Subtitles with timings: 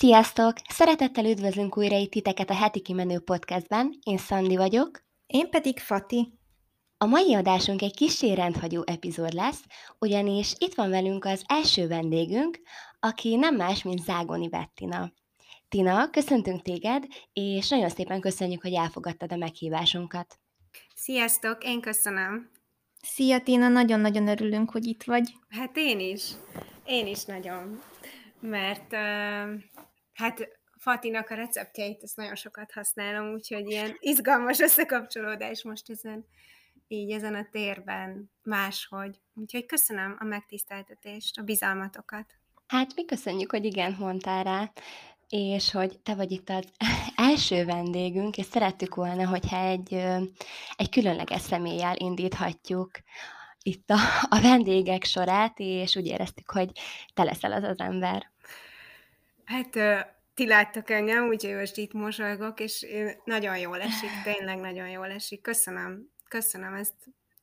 [0.00, 0.52] Sziasztok!
[0.68, 3.98] Szeretettel üdvözlünk újra itt titeket a Heti Kimenő podcastben.
[4.02, 5.02] Én Szandi vagyok.
[5.26, 6.38] Én pedig Fati.
[6.98, 9.62] A mai adásunk egy kis rendhagyó epizód lesz,
[9.98, 12.60] ugyanis itt van velünk az első vendégünk,
[13.00, 15.12] aki nem más, mint Zágoni Bettina.
[15.68, 20.38] Tina, köszöntünk téged, és nagyon szépen köszönjük, hogy elfogadtad a meghívásunkat.
[20.94, 22.50] Sziasztok, én köszönöm.
[23.02, 25.32] Szia Tina, nagyon-nagyon örülünk, hogy itt vagy.
[25.48, 26.22] Hát én is.
[26.84, 27.82] Én is nagyon.
[28.40, 29.62] Mert uh,
[30.20, 36.26] hát Fatinak a receptjeit, ezt nagyon sokat használom, úgyhogy ilyen izgalmas összekapcsolódás most ezen,
[36.88, 39.18] így ezen a térben máshogy.
[39.34, 42.26] Úgyhogy köszönöm a megtiszteltetést, a bizalmatokat.
[42.66, 44.72] Hát mi köszönjük, hogy igen mondtál rá,
[45.28, 46.64] és hogy te vagy itt az
[47.30, 49.92] első vendégünk, és szerettük volna, hogyha egy,
[50.76, 52.90] egy különleges személlyel indíthatjuk
[53.62, 53.98] itt a,
[54.28, 56.70] a vendégek sorát, és úgy éreztük, hogy
[57.14, 58.30] te leszel az az ember.
[59.50, 60.04] Hát
[60.34, 62.86] ti láttak engem, úgyhogy most itt mosolygok, és
[63.24, 65.40] nagyon jól esik, tényleg nagyon jól esik.
[65.40, 66.94] Köszönöm, köszönöm, ezt,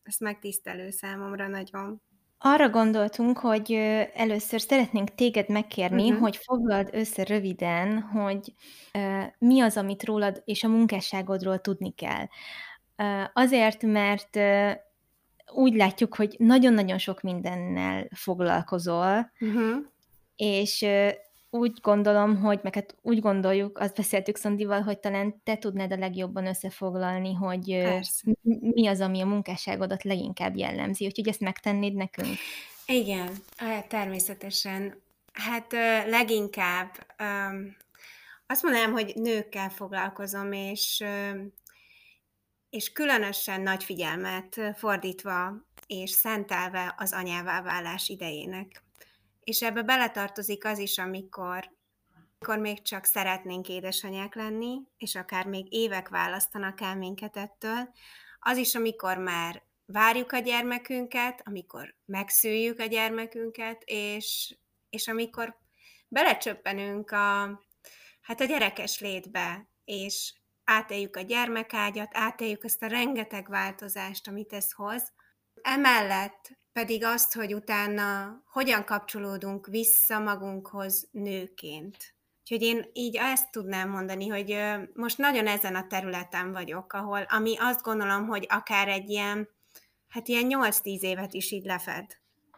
[0.04, 2.02] ezt megtisztelő számomra nagyon.
[2.40, 3.72] Arra gondoltunk, hogy
[4.14, 6.20] először szeretnénk téged megkérni, uh-huh.
[6.20, 8.54] hogy foglald össze röviden, hogy
[8.94, 12.26] uh, mi az, amit rólad és a munkásságodról tudni kell.
[12.98, 14.72] Uh, azért, mert uh,
[15.54, 19.78] úgy látjuk, hogy nagyon-nagyon sok mindennel foglalkozol, uh-huh.
[20.36, 20.86] és
[21.50, 25.98] úgy gondolom, hogy, meg hát úgy gondoljuk, azt beszéltük Szandival, hogy talán te tudnád a
[25.98, 28.32] legjobban összefoglalni, hogy Persze.
[28.60, 32.36] mi az, ami a munkásságodat leginkább jellemzi, úgyhogy ezt megtennéd nekünk?
[32.86, 33.30] Igen,
[33.88, 35.02] természetesen.
[35.34, 35.72] Hát
[36.10, 36.90] leginkább
[38.48, 41.04] azt mondanám, hogy nőkkel foglalkozom, és,
[42.70, 45.54] és különösen nagy figyelmet fordítva
[45.88, 48.87] és szentelve az anyává válás idejének.
[49.48, 51.72] És ebbe beletartozik az is, amikor,
[52.32, 57.90] amikor még csak szeretnénk édesanyák lenni, és akár még évek választanak el minket ettől,
[58.40, 64.58] az is, amikor már várjuk a gyermekünket, amikor megszüljük a gyermekünket, és,
[64.90, 65.58] és amikor
[66.08, 67.60] belecsöppenünk a,
[68.22, 70.34] hát a gyerekes létbe, és
[70.64, 75.14] átéljük a gyermekágyat, átéljük ezt a rengeteg változást, amit ez hoz.
[75.62, 82.16] Emellett pedig azt, hogy utána hogyan kapcsolódunk vissza magunkhoz nőként.
[82.42, 84.58] Úgyhogy én így ezt tudnám mondani, hogy
[84.94, 89.50] most nagyon ezen a területen vagyok, ahol, ami azt gondolom, hogy akár egy ilyen,
[90.08, 92.06] hát ilyen 8-10 évet is így lefed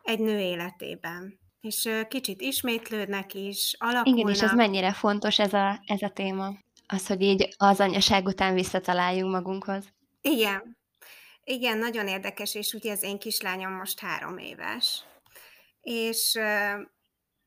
[0.04, 1.40] egy nő életében.
[1.62, 4.20] És kicsit ismétlődnek is, alakulnak.
[4.20, 6.54] Igen, és ez mennyire fontos ez a, ez a téma.
[6.88, 9.94] Az, hogy így az anyaság után visszataláljunk magunkhoz.
[10.22, 10.79] Igen,
[11.50, 15.04] igen, nagyon érdekes, és ugye az én kislányom most három éves.
[15.82, 16.40] És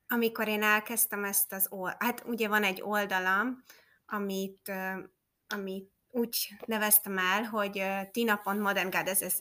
[0.06, 3.64] amikor én elkezdtem ezt az oldalt, hát ugye van egy oldalam,
[4.06, 4.72] amit,
[5.48, 9.38] amit úgy neveztem el, hogy uh, tina.modern ez, ez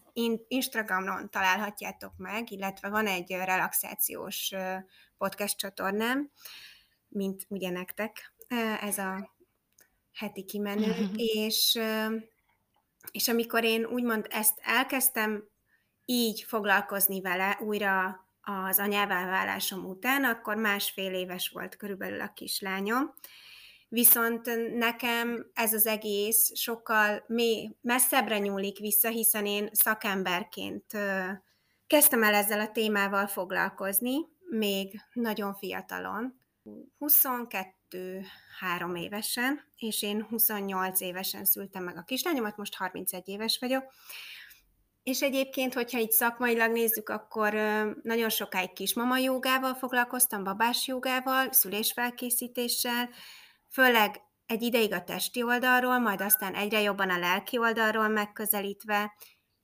[0.48, 4.52] Instagramon találhatjátok meg, illetve van egy relaxációs
[5.18, 6.32] podcast csatornám,
[7.08, 8.34] mint ugye nektek,
[8.82, 9.36] ez a
[10.14, 12.22] heti kimenő, és uh,
[13.12, 15.44] és amikor én úgymond ezt elkezdtem
[16.06, 23.13] így foglalkozni vele újra az anyává válásom után, akkor másfél éves volt körülbelül a kislányom.
[23.88, 30.85] Viszont nekem ez az egész sokkal mély, messzebbre nyúlik vissza, hiszen én szakemberként
[31.88, 34.18] kezdtem el ezzel a témával foglalkozni,
[34.50, 36.41] még nagyon fiatalon.
[36.98, 38.26] 22
[38.60, 43.84] három évesen, és én 28 évesen szültem meg a kislányomat, most 31 éves vagyok.
[45.04, 47.54] És egyébként, hogyha itt szakmailag nézzük, akkor
[48.04, 53.10] nagyon sokáig kismama jogával foglalkoztam, babás jogával, szülésfelkészítéssel,
[53.70, 59.14] főleg egy ideig a testi oldalról, majd aztán egyre jobban a lelki oldalról megközelítve,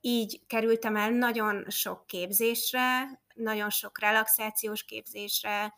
[0.02, 5.74] így kerültem el nagyon sok képzésre, nagyon sok relaxációs képzésre,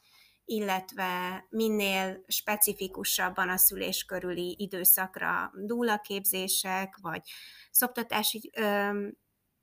[0.50, 7.22] illetve minél specifikusabban a szülés körüli időszakra dúlaképzések, vagy
[7.72, 8.90] szoptatási ö,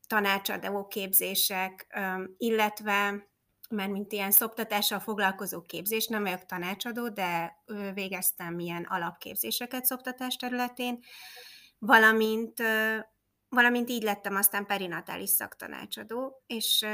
[0.06, 3.28] tanácsadó képzések, ö, illetve
[3.68, 7.62] mert mint ilyen szoptatással foglalkozó képzés, nem vagyok tanácsadó, de
[7.94, 10.98] végeztem ilyen alapképzéseket szoptatás területén,
[11.78, 12.62] valamint
[13.56, 16.86] valamint így lettem aztán perinatális szaktanácsadó, és,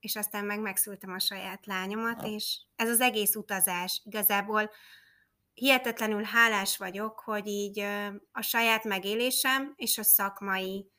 [0.00, 4.70] és aztán meg megszültem a saját lányomat, és ez az egész utazás igazából
[5.54, 7.80] hihetetlenül hálás vagyok, hogy így
[8.32, 10.90] a saját megélésem és a szakmai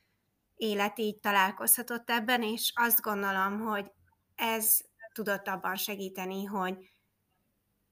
[0.56, 3.90] élet így találkozhatott ebben, és azt gondolom, hogy
[4.34, 4.80] ez
[5.12, 6.92] tudott abban segíteni, hogy,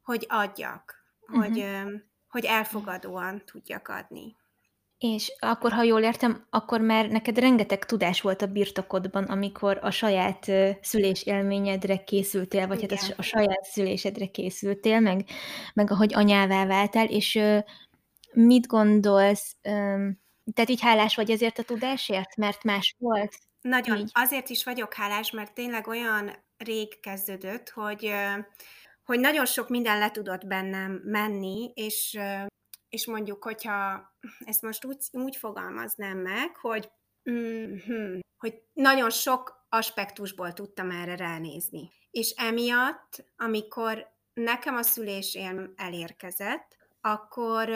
[0.03, 1.45] hogy adjak, uh-huh.
[1.45, 1.67] hogy,
[2.29, 4.37] hogy elfogadóan tudjak adni.
[4.99, 9.91] És akkor, ha jól értem, akkor már neked rengeteg tudás volt a birtokodban, amikor a
[9.91, 10.51] saját
[10.81, 12.99] szülés élményedre készültél, vagy Igen.
[12.99, 15.25] hát a, a saját szülésedre készültél, meg,
[15.75, 17.41] meg ahogy anyává váltál, és
[18.33, 19.57] mit gondolsz,
[20.55, 23.39] tehát így hálás vagy ezért a tudásért, mert más volt?
[23.61, 23.99] Nagyon.
[23.99, 24.11] Így.
[24.13, 28.13] Azért is vagyok hálás, mert tényleg olyan rég kezdődött, hogy,
[29.05, 32.19] hogy nagyon sok minden le tudott bennem menni, és
[32.89, 34.08] és mondjuk, hogyha
[34.45, 36.91] ezt most úgy, úgy fogalmaznám meg, hogy,
[37.31, 41.91] mm-hmm, hogy nagyon sok aspektusból tudtam erre ránézni.
[42.11, 47.71] És emiatt, amikor nekem a szülésém elérkezett, akkor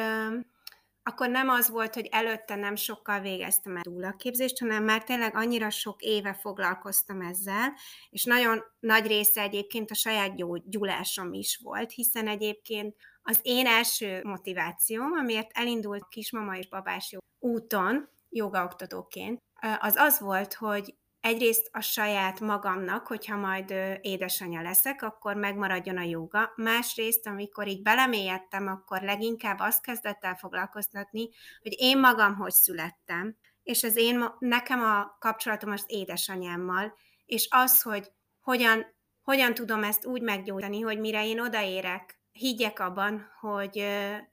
[1.04, 5.70] akkor nem az volt, hogy előtte nem sokkal végeztem el túlaképzést, hanem már tényleg annyira
[5.70, 7.72] sok éve foglalkoztam ezzel,
[8.10, 14.20] és nagyon nagy része egyébként a saját gyógyulásom is volt, hiszen egyébként az én első
[14.24, 19.40] motivációm, amiért elindult kismama és babás úton, jogaoktatóként,
[19.78, 26.02] az az volt, hogy egyrészt a saját magamnak, hogyha majd édesanyja leszek, akkor megmaradjon a
[26.02, 26.52] joga.
[26.56, 31.28] Másrészt, amikor így belemélyedtem, akkor leginkább azt kezdett el foglalkoztatni,
[31.62, 36.94] hogy én magam hogy születtem, és az én, nekem a kapcsolatom az édesanyámmal,
[37.26, 38.86] és az, hogy hogyan,
[39.22, 43.86] hogyan tudom ezt úgy meggyógyítani, hogy mire én odaérek, higgyek abban, hogy,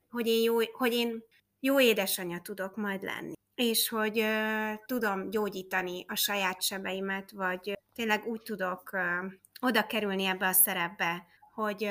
[0.10, 1.24] hogy, én jó, hogy én
[1.60, 4.26] jó édesanyja tudok majd lenni és hogy
[4.86, 8.98] tudom gyógyítani a saját sebeimet, vagy tényleg úgy tudok
[9.62, 11.90] oda kerülni ebbe a szerepbe, hogy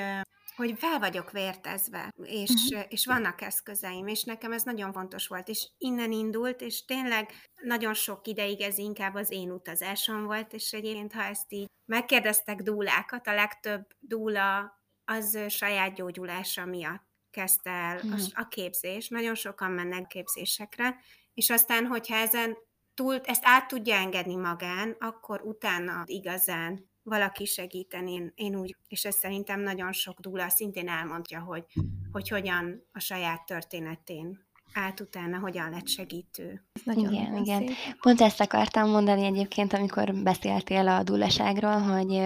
[0.57, 2.87] hogy fel vagyok vértezve, és, uh-huh.
[2.89, 7.31] és vannak eszközeim, és nekem ez nagyon fontos volt, és innen indult, és tényleg
[7.63, 12.63] nagyon sok ideig ez inkább az én utazásom volt, és egyébként, ha ezt így megkérdeztek
[12.63, 14.78] dúlákat, a legtöbb dúla
[15.09, 18.21] az saját gyógyulása miatt kezdte el uh-huh.
[18.35, 19.09] a, a képzés.
[19.09, 20.97] Nagyon sokan mennek képzésekre,
[21.35, 22.57] és aztán, hogyha ezen
[22.95, 29.05] túl, ezt át tudja engedni magán, akkor utána igazán valaki segíteni, én, én úgy, és
[29.05, 31.65] ez szerintem nagyon sok dúla szintén elmondja, hogy,
[32.13, 36.65] hogy hogyan a saját történetén át utána, hogyan lett segítő.
[36.85, 37.69] Nagyon igen, igen.
[38.01, 42.21] Pont ezt akartam mondani egyébként, amikor beszéltél a dúlaságról, hogy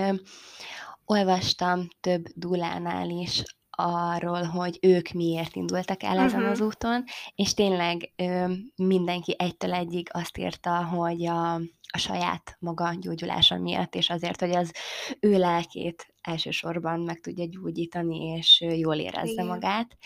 [1.05, 3.43] olvastam több dúlánál is
[3.77, 6.51] arról, hogy ők miért indultak el ezen uh-huh.
[6.51, 7.05] az úton,
[7.35, 11.55] és tényleg ö, mindenki egytől egyig azt írta, hogy a,
[11.93, 14.73] a saját maga gyógyulása miatt, és azért, hogy az
[15.21, 19.47] ő lelkét elsősorban meg tudja gyógyítani, és jól érezze Igen.
[19.47, 19.97] magát,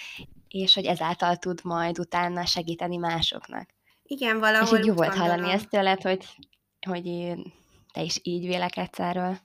[0.48, 3.68] és hogy ezáltal tud majd utána segíteni másoknak.
[4.02, 6.24] Igen, valahol És így jó volt hallani ezt tőled, hogy,
[6.86, 7.34] hogy
[7.92, 9.38] te is így vélekedsz erről.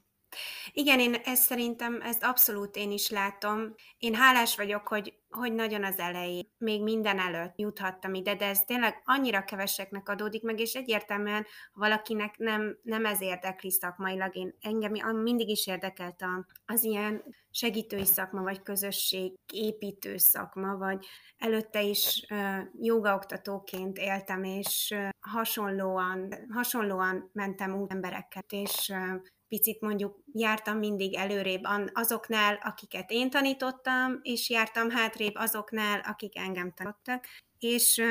[0.71, 3.75] Igen, én ezt szerintem, ezt abszolút én is látom.
[3.97, 8.63] Én hálás vagyok, hogy, hogy nagyon az elején, még minden előtt juthattam ide, de ez
[8.63, 14.55] tényleg annyira keveseknek adódik meg, és egyértelműen, ha valakinek nem, nem ez érdekli szakmailag, én
[14.61, 16.25] engem mindig is érdekelt
[16.65, 21.05] az ilyen segítői szakma, vagy közösség építő szakma, vagy
[21.37, 29.81] előtte is uh, jogaoktatóként éltem, és uh, hasonlóan, hasonlóan mentem út embereket, és uh, picit
[29.81, 31.61] mondjuk jártam mindig előrébb
[31.93, 37.25] azoknál, akiket én tanítottam, és jártam hátrébb azoknál, akik engem tanítottak.
[37.59, 38.01] És,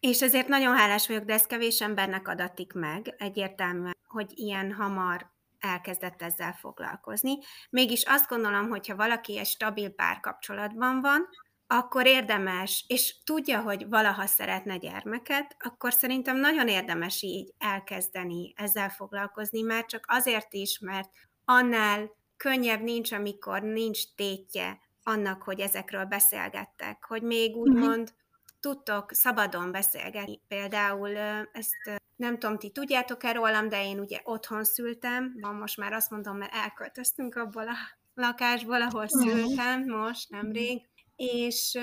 [0.00, 5.30] és ezért nagyon hálás vagyok, de ez kevés embernek adatik meg egyértelműen, hogy ilyen hamar
[5.58, 7.38] elkezdett ezzel foglalkozni.
[7.70, 11.28] Mégis azt gondolom, hogyha valaki egy stabil párkapcsolatban van,
[11.72, 18.88] akkor érdemes, és tudja, hogy valaha szeretne gyermeket, akkor szerintem nagyon érdemes így elkezdeni ezzel
[18.88, 21.08] foglalkozni, már csak azért is, mert
[21.44, 27.60] annál könnyebb nincs, amikor nincs tétje annak, hogy ezekről beszélgettek, hogy még mhm.
[27.60, 28.14] úgymond
[28.60, 30.40] tudtok szabadon beszélgetni.
[30.48, 31.16] Például
[31.52, 36.10] ezt nem tudom, ti tudjátok-e rólam, de én ugye otthon szültem, van most már azt
[36.10, 37.76] mondom, mert elköltöztünk abból a
[38.14, 39.28] lakásból, ahol mhm.
[39.28, 40.88] szültem most, nemrég,
[41.20, 41.78] és,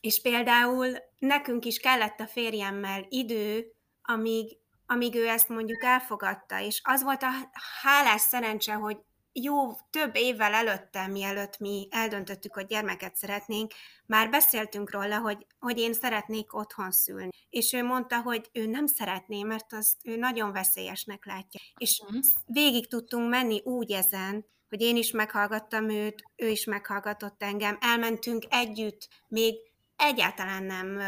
[0.00, 3.72] és például nekünk is kellett a férjemmel idő,
[4.02, 7.50] amíg, amíg ő ezt mondjuk elfogadta, és az volt a
[7.82, 8.96] hálás szerencse, hogy
[9.32, 13.72] jó több évvel előtte, mielőtt mi eldöntöttük, hogy gyermeket szeretnénk,
[14.06, 17.28] már beszéltünk róla, hogy, hogy én szeretnék otthon szülni.
[17.50, 21.60] És ő mondta, hogy ő nem szeretné, mert azt ő nagyon veszélyesnek látja.
[21.76, 22.18] És mhm.
[22.46, 28.44] végig tudtunk menni úgy ezen, hogy én is meghallgattam őt, ő is meghallgatott engem, elmentünk
[28.48, 29.54] együtt, még
[29.96, 31.00] egyáltalán nem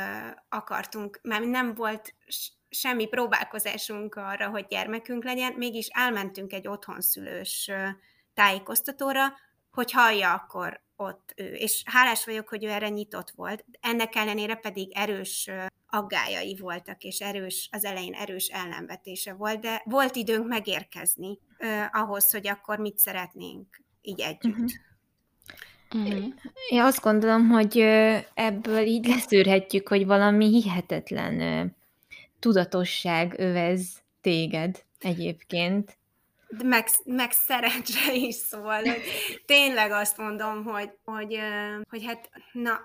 [0.49, 2.15] akartunk, mert nem volt
[2.69, 7.71] semmi próbálkozásunk arra, hogy gyermekünk legyen, mégis elmentünk egy otthonszülős
[8.35, 9.33] tájékoztatóra,
[9.71, 11.53] hogy hallja akkor ott ő.
[11.53, 13.65] És hálás vagyok, hogy ő erre nyitott volt.
[13.81, 15.51] Ennek ellenére pedig erős
[15.87, 21.39] aggájai voltak, és erős, az elején erős ellenvetése volt, de volt időnk megérkezni
[21.93, 24.45] ahhoz, hogy akkor mit szeretnénk így együtt.
[24.45, 24.71] Uh-huh.
[25.95, 26.33] Uh-huh.
[26.69, 27.79] Én azt gondolom, hogy
[28.35, 31.77] ebből így leszűrhetjük, hogy valami hihetetlen
[32.39, 35.99] tudatosság övez téged egyébként.
[36.65, 39.03] Meg, meg szerencse is, hogy
[39.47, 41.41] tényleg azt mondom, hogy, hogy,
[41.89, 42.81] hogy hát, na,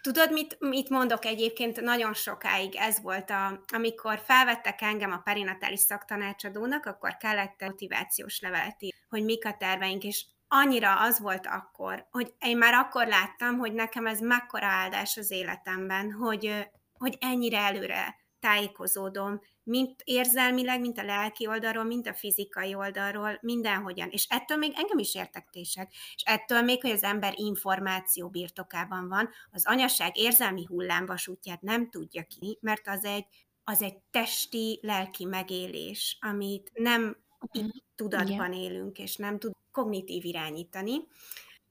[0.00, 5.80] tudod, mit, mit mondok egyébként nagyon sokáig, ez volt, a, amikor felvettek engem a perinatális
[5.80, 8.76] szaktanácsadónak, akkor kellett motivációs levelet
[9.08, 13.72] hogy mik a terveink, és annyira az volt akkor, hogy én már akkor láttam, hogy
[13.72, 21.04] nekem ez mekkora áldás az életemben, hogy, hogy ennyire előre tájékozódom, mint érzelmileg, mint a
[21.04, 24.08] lelki oldalról, mint a fizikai oldalról, mindenhogyan.
[24.10, 25.92] És ettől még engem is értektések.
[26.14, 32.22] És ettől még, hogy az ember információ birtokában van, az anyaság érzelmi hullámvasútját nem tudja
[32.22, 33.26] ki, mert az egy,
[33.64, 37.16] az egy testi, lelki megélés, amit nem
[37.52, 40.96] itt tudatban élünk, és nem tud kognitív irányítani.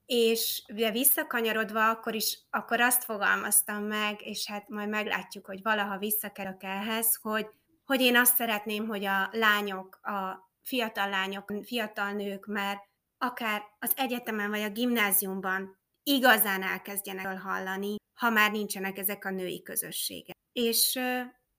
[0.06, 5.98] És de visszakanyarodva, akkor is, akkor azt fogalmaztam meg, és hát majd meglátjuk, hogy valaha
[5.98, 7.48] visszakerök ehhez, hogy,
[7.86, 12.78] hogy én azt szeretném, hogy a lányok, a fiatal lányok, fiatal nők már
[13.18, 19.62] akár az egyetemen vagy a gimnáziumban igazán elkezdjenek hallani, ha már nincsenek ezek a női
[19.62, 20.36] közösségek.
[20.52, 21.00] És,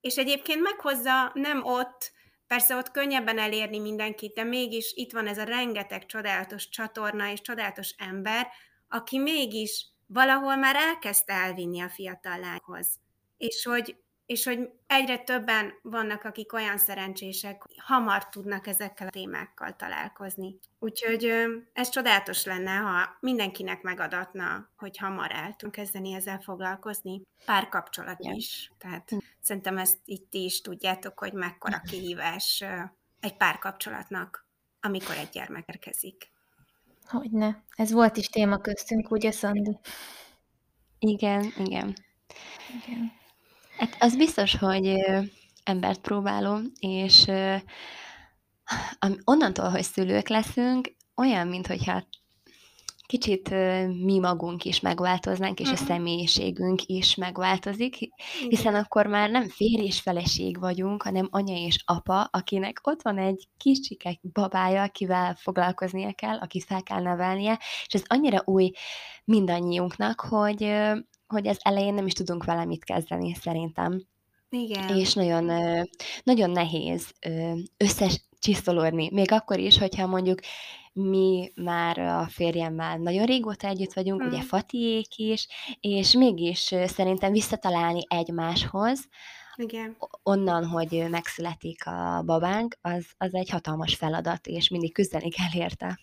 [0.00, 2.14] és egyébként meghozza nem ott,
[2.46, 7.40] Persze ott könnyebben elérni mindenkit, de mégis itt van ez a rengeteg csodálatos csatorna és
[7.40, 8.48] csodálatos ember,
[8.88, 13.00] aki mégis valahol már elkezdte elvinni a fiatal lányhoz.
[13.36, 19.10] És hogy, és hogy egyre többen vannak, akik olyan szerencsések, hogy hamar tudnak ezekkel a
[19.10, 20.58] témákkal találkozni.
[20.78, 21.32] Úgyhogy
[21.72, 27.22] ez csodálatos lenne, ha mindenkinek megadatna, hogy hamar el tudunk kezdeni ezzel foglalkozni.
[27.44, 28.72] Párkapcsolat is.
[28.78, 32.64] Tehát szerintem ezt itt is tudjátok, hogy mekkora kihívás
[33.20, 34.46] egy párkapcsolatnak,
[34.80, 36.30] amikor egy gyermek érkezik.
[37.04, 37.64] Hogyne.
[37.76, 39.78] Ez volt is téma köztünk, ugye, Szandi?
[40.98, 41.94] Igen, igen.
[42.84, 43.24] Igen.
[43.78, 44.94] Hát az biztos, hogy
[45.64, 47.24] embert próbálom, és
[49.24, 52.04] onnantól, hogy szülők leszünk, olyan, mintha
[53.06, 53.50] kicsit
[54.04, 55.84] mi magunk is megváltoznánk, és a mhm.
[55.84, 57.98] személyiségünk is megváltozik,
[58.48, 63.18] hiszen akkor már nem férj és feleség vagyunk, hanem anya és apa, akinek ott van
[63.18, 68.70] egy kicsike babája, akivel foglalkoznia kell, akit fel kell nevelnie, és ez annyira új
[69.24, 70.62] mindannyiunknak, hogy,
[71.26, 74.02] hogy ez elején nem is tudunk vele mit kezdeni, szerintem.
[74.48, 74.96] Igen.
[74.96, 75.50] És nagyon,
[76.22, 77.12] nagyon nehéz
[77.76, 80.38] összecsiszolódni, még akkor is, hogyha mondjuk
[80.92, 84.30] mi már a férjemmel nagyon régóta együtt vagyunk, hmm.
[84.30, 85.46] ugye Fatiék is,
[85.80, 89.08] és mégis szerintem visszatalálni egymáshoz,
[89.56, 89.96] igen.
[90.22, 95.98] onnan, hogy megszületik a babánk, az, az egy hatalmas feladat, és mindig küzdeni kell érte.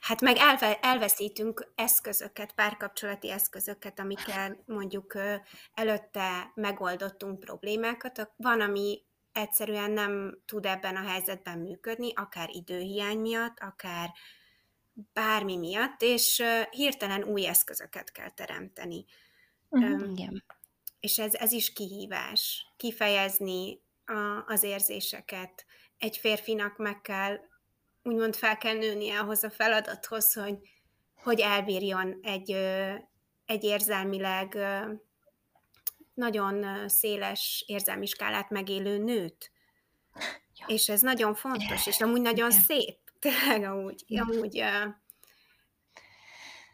[0.00, 5.18] Hát meg elve, elveszítünk eszközöket, párkapcsolati eszközöket, amikkel mondjuk
[5.74, 8.32] előtte megoldottunk problémákat.
[8.36, 14.12] Van, ami egyszerűen nem tud ebben a helyzetben működni, akár időhiány miatt, akár
[15.12, 19.04] bármi miatt, és hirtelen új eszközöket kell teremteni.
[19.68, 20.44] Uh-huh, igen.
[21.00, 25.66] És ez, ez is kihívás, kifejezni a, az érzéseket.
[25.98, 27.40] Egy férfinak meg kell
[28.02, 30.58] úgymond fel kell nőnie ahhoz a feladathoz, hogy,
[31.22, 32.50] hogy elbírjon egy,
[33.46, 34.58] egy érzelmileg
[36.14, 39.50] nagyon széles érzelmi skálát megélő nőt.
[40.54, 40.66] Ja.
[40.66, 42.62] És ez nagyon fontos, és amúgy nagyon Igen.
[42.62, 42.98] szép.
[43.20, 44.62] Tényleg amúgy, amúgy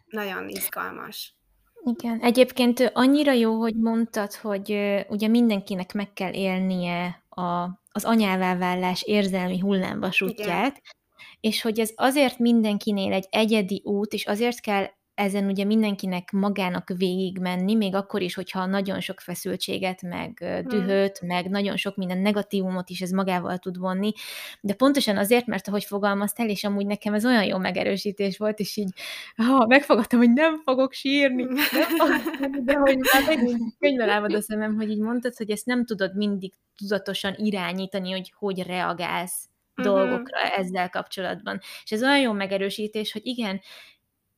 [0.07, 1.37] nagyon izgalmas.
[1.85, 4.71] Igen, egyébként annyira jó, hogy mondtad, hogy
[5.09, 10.83] ugye mindenkinek meg kell élnie a, az anyává válás érzelmi hullámvasútját,
[11.45, 16.93] és hogy ez azért mindenkinél egy egyedi út, és azért kell ezen ugye mindenkinek magának
[16.97, 20.69] végigmenni, még akkor is, hogyha nagyon sok feszültséget, meg hmm.
[20.69, 21.29] dühöt, hmm.
[21.29, 24.13] meg nagyon sok minden negatívumot is ez magával tud vonni,
[24.61, 28.77] de pontosan azért, mert ahogy fogalmaztál, és amúgy nekem ez olyan jó megerősítés volt, és
[28.77, 28.91] így
[29.37, 34.35] ha, megfogadtam, hogy nem fogok sírni, nem fogok sírni, de hogy már megint könyvvel álmod
[34.35, 39.49] a szemem, hogy így mondtad, hogy ezt nem tudod mindig tudatosan irányítani, hogy hogy reagálsz
[39.76, 39.95] uh-huh.
[39.95, 41.61] dolgokra ezzel kapcsolatban.
[41.85, 43.61] És ez olyan jó megerősítés, hogy igen,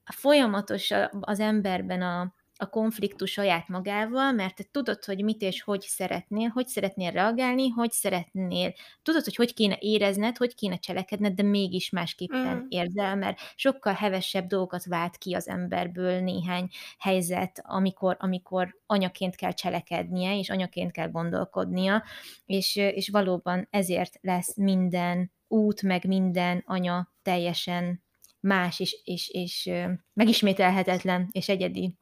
[0.05, 0.91] folyamatos
[1.21, 6.49] az emberben a, a konfliktus saját magával, mert te tudod, hogy mit és hogy szeretnél,
[6.49, 11.91] hogy szeretnél reagálni, hogy szeretnél, tudod, hogy hogy kéne érezned, hogy kéne cselekedned, de mégis
[11.91, 12.67] másképpen mm.
[12.69, 19.53] érzel, mert sokkal hevesebb dolgokat vált ki az emberből néhány helyzet, amikor, amikor anyaként kell
[19.53, 22.05] cselekednie, és anyaként kell gondolkodnia,
[22.47, 28.05] és, és valóban ezért lesz minden út, meg minden anya teljesen
[28.41, 29.71] más, és, és, és
[30.13, 31.95] megismételhetetlen, és egyedi.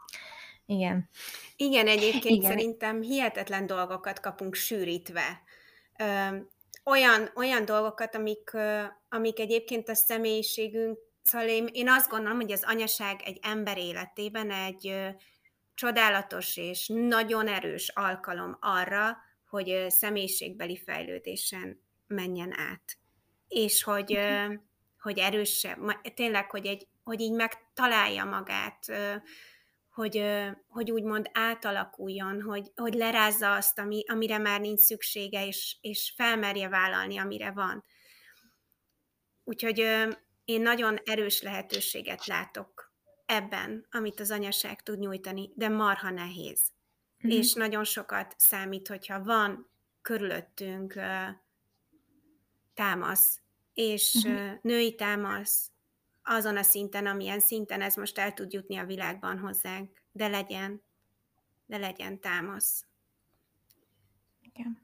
[0.66, 1.08] Igen.
[1.56, 2.50] Igen, egyébként Igen.
[2.50, 5.42] szerintem hihetetlen dolgokat kapunk sűrítve.
[6.84, 8.50] Olyan, olyan dolgokat, amik,
[9.08, 14.50] amik egyébként a személyiségünk, szóval én, én azt gondolom, hogy az anyaság egy ember életében
[14.50, 14.94] egy
[15.74, 19.16] csodálatos és nagyon erős alkalom arra,
[19.48, 22.98] hogy személyiségbeli fejlődésen menjen át.
[23.48, 24.54] És hogy, ö,
[24.98, 25.78] hogy erősebb,
[26.14, 28.86] tényleg, hogy, egy, hogy így megtalálja magát,
[29.94, 30.24] hogy,
[30.68, 36.68] hogy úgymond átalakuljon, hogy, hogy lerázza azt, ami, amire már nincs szüksége, és, és felmerje
[36.68, 37.84] vállalni, amire van.
[39.44, 39.78] Úgyhogy
[40.44, 42.92] én nagyon erős lehetőséget látok
[43.26, 46.60] ebben, amit az anyaság tud nyújtani, de marha nehéz.
[47.26, 47.36] Mm-hmm.
[47.36, 49.70] És nagyon sokat számít, hogyha van
[50.02, 50.94] körülöttünk
[52.74, 53.40] támasz,
[53.74, 54.54] és mm-hmm.
[54.62, 55.70] női támasz,
[56.24, 60.82] azon a szinten, amilyen szinten ez most el tud jutni a világban hozzánk, de legyen,
[61.66, 62.84] de legyen támasz.
[64.40, 64.82] Igen.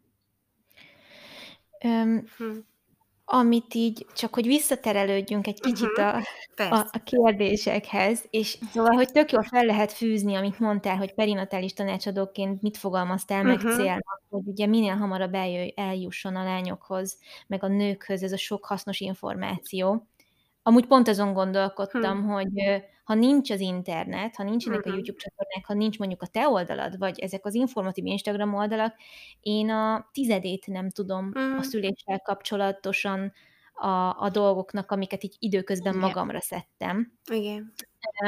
[1.85, 2.59] Um, hm.
[3.25, 6.23] Amit így, csak hogy visszaterelődjünk egy kicsit uh-huh.
[6.57, 11.15] a, a, a kérdésekhez, és szóval, hogy tök jól fel lehet fűzni, amit mondtál, hogy
[11.15, 13.65] perinatális tanácsadóként mit fogalmaztál uh-huh.
[13.65, 18.37] meg célnak, hogy ugye minél hamarabb eljöjj, eljusson a lányokhoz, meg a nőkhöz ez a
[18.37, 20.09] sok hasznos információ.
[20.63, 22.29] Amúgy pont azon gondolkodtam, hm.
[22.29, 24.93] hogy ha nincs az internet, ha nincsenek uh-huh.
[24.93, 28.95] a YouTube csatornák, ha nincs mondjuk a te oldalad, vagy ezek az informatív Instagram oldalak,
[29.41, 31.53] én a tizedét nem tudom uh-huh.
[31.53, 31.61] a hm.
[31.61, 33.33] szüléssel kapcsolatosan
[33.81, 36.07] a, a dolgoknak, amiket így időközben Igen.
[36.07, 37.13] magamra szedtem.
[37.33, 37.73] Igen.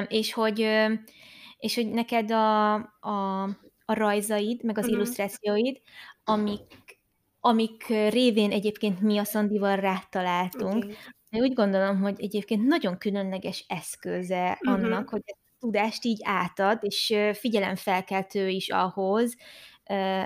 [0.08, 0.60] És hogy,
[1.58, 3.42] és hogy neked a, a,
[3.84, 4.98] a rajzaid, meg az uh-huh.
[5.00, 5.80] illusztrációid,
[6.24, 6.94] amik,
[7.40, 10.96] amik révén egyébként mi a Szandival rátaláltunk, okay.
[11.32, 14.84] Én úgy gondolom, hogy egyébként nagyon különleges eszköze uh-huh.
[14.84, 19.36] annak, hogy ezt a tudást így átad, és figyelemfelkeltő is ahhoz,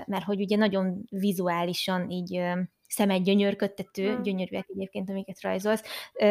[0.05, 2.41] mert hogy ugye nagyon vizuálisan így
[2.87, 4.21] szemed gyönyörködtető, hmm.
[4.21, 5.83] gyönyörűek egyébként, amiket rajzolsz,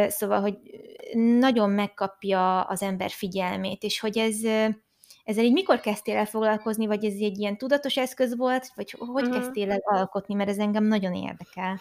[0.08, 0.58] szóval, hogy
[1.38, 4.40] nagyon megkapja az ember figyelmét, és hogy ez
[5.24, 9.26] ezzel így mikor kezdtél el foglalkozni, vagy ez egy ilyen tudatos eszköz volt, vagy hogy
[9.26, 9.38] uh-huh.
[9.38, 11.80] kezdtél el alkotni, mert ez engem nagyon érdekel.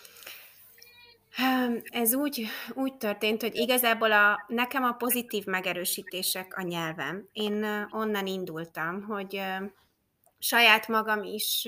[1.84, 7.30] Ez úgy, úgy történt, hogy igazából a, nekem a pozitív megerősítések a nyelvem.
[7.32, 9.42] Én onnan indultam, hogy
[10.40, 11.68] saját magam is,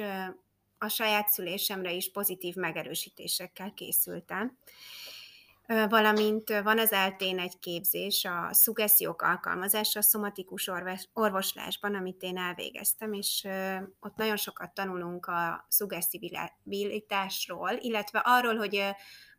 [0.77, 4.58] a saját szülésemre is pozitív megerősítésekkel készültem.
[5.67, 10.69] Valamint van az eltén egy képzés, a szuggesziók alkalmazása a szomatikus
[11.13, 13.47] orvoslásban, amit én elvégeztem, és
[13.99, 18.84] ott nagyon sokat tanulunk a szuggesztibilitásról, illetve arról, hogy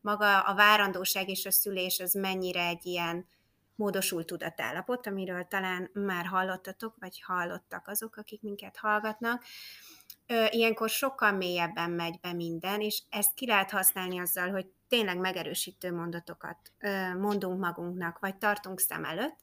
[0.09, 3.27] maga a várandóság és a szülés az mennyire egy ilyen
[3.75, 9.44] módosult tudatállapot, amiről talán már hallottatok, vagy hallottak azok, akik minket hallgatnak.
[10.51, 15.92] Ilyenkor sokkal mélyebben megy be minden, és ezt ki lehet használni azzal, hogy tényleg megerősítő
[15.92, 16.73] mondatokat
[17.18, 19.37] mondunk magunknak, vagy tartunk szem előtt.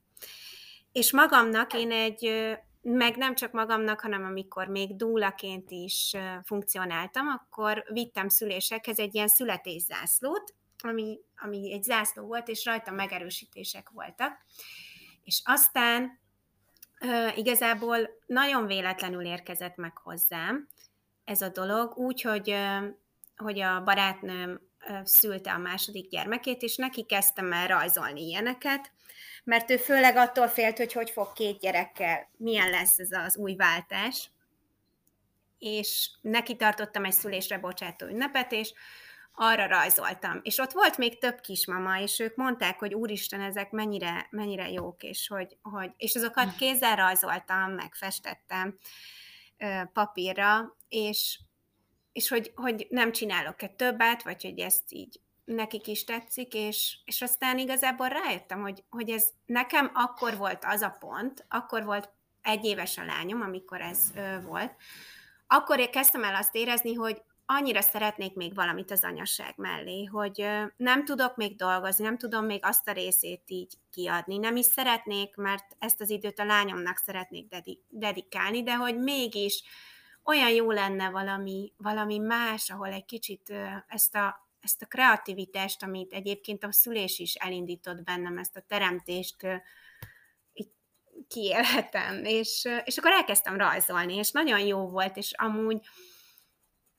[0.91, 2.31] És magamnak én egy
[2.87, 9.27] meg nem csak magamnak, hanem amikor még dúlaként is funkcionáltam, akkor vittem szülésekhez egy ilyen
[9.27, 14.37] születészászlót, ami, ami egy zászló volt, és rajta megerősítések voltak.
[15.23, 16.19] És aztán
[17.35, 20.67] igazából nagyon véletlenül érkezett meg hozzám
[21.23, 22.55] ez a dolog, úgy, hogy,
[23.35, 24.61] hogy a barátnőm
[25.03, 28.91] szülte a második gyermekét, és neki kezdtem el rajzolni ilyeneket,
[29.45, 33.55] mert ő főleg attól félt, hogy hogy fog két gyerekkel, milyen lesz ez az új
[33.55, 34.29] váltás,
[35.59, 38.73] és neki tartottam egy szülésre bocsátó ünnepet, és
[39.35, 40.39] arra rajzoltam.
[40.43, 45.03] És ott volt még több kismama, és ők mondták, hogy úristen, ezek mennyire, mennyire jók,
[45.03, 46.57] és, hogy, hogy, és azokat hm.
[46.57, 48.77] kézzel rajzoltam, meg festettem
[49.93, 51.39] papírra, és,
[52.11, 57.21] és hogy, hogy nem csinálok-e többet, vagy hogy ezt így nekik is tetszik, és, és
[57.21, 62.09] aztán igazából rájöttem, hogy, hogy ez nekem akkor volt az a pont, akkor volt
[62.41, 64.75] egy éves a lányom, amikor ez ö, volt,
[65.47, 71.05] akkor kezdtem el azt érezni, hogy annyira szeretnék még valamit az anyaság mellé, hogy nem
[71.05, 74.37] tudok még dolgozni, nem tudom még azt a részét így kiadni.
[74.37, 77.47] Nem is szeretnék, mert ezt az időt a lányomnak szeretnék
[77.87, 79.63] dedikálni, de hogy mégis
[80.23, 83.53] olyan jó lenne valami, valami más, ahol egy kicsit
[83.87, 89.35] ezt a, ezt a kreativitást, amit egyébként a szülés is elindított bennem, ezt a teremtést
[91.27, 95.79] kiélhetem, és, és akkor elkezdtem rajzolni, és nagyon jó volt, és amúgy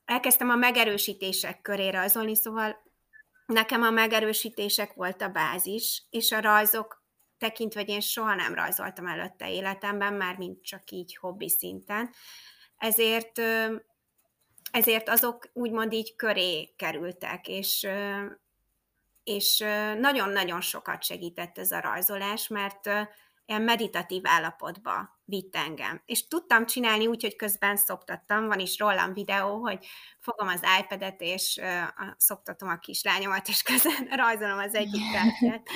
[0.04, 2.82] elkezdtem a megerősítések köré rajzolni, szóval
[3.46, 7.04] nekem a megerősítések volt a bázis, és a rajzok
[7.38, 12.14] tekintve, hogy én soha nem rajzoltam előtte életemben, már mint csak így hobbi szinten,
[12.76, 13.40] ezért,
[14.76, 17.86] ezért azok úgymond így köré kerültek, és,
[19.24, 19.58] és
[19.98, 22.86] nagyon-nagyon sokat segített ez a rajzolás, mert
[23.46, 26.02] ilyen meditatív állapotba vitt engem.
[26.06, 29.86] És tudtam csinálni úgy, hogy közben szoktattam, van is rólam videó, hogy
[30.20, 31.60] fogom az iPad-et, és
[32.16, 35.68] szoktatom a kislányomat, és közben rajzolom az egyik kártyát.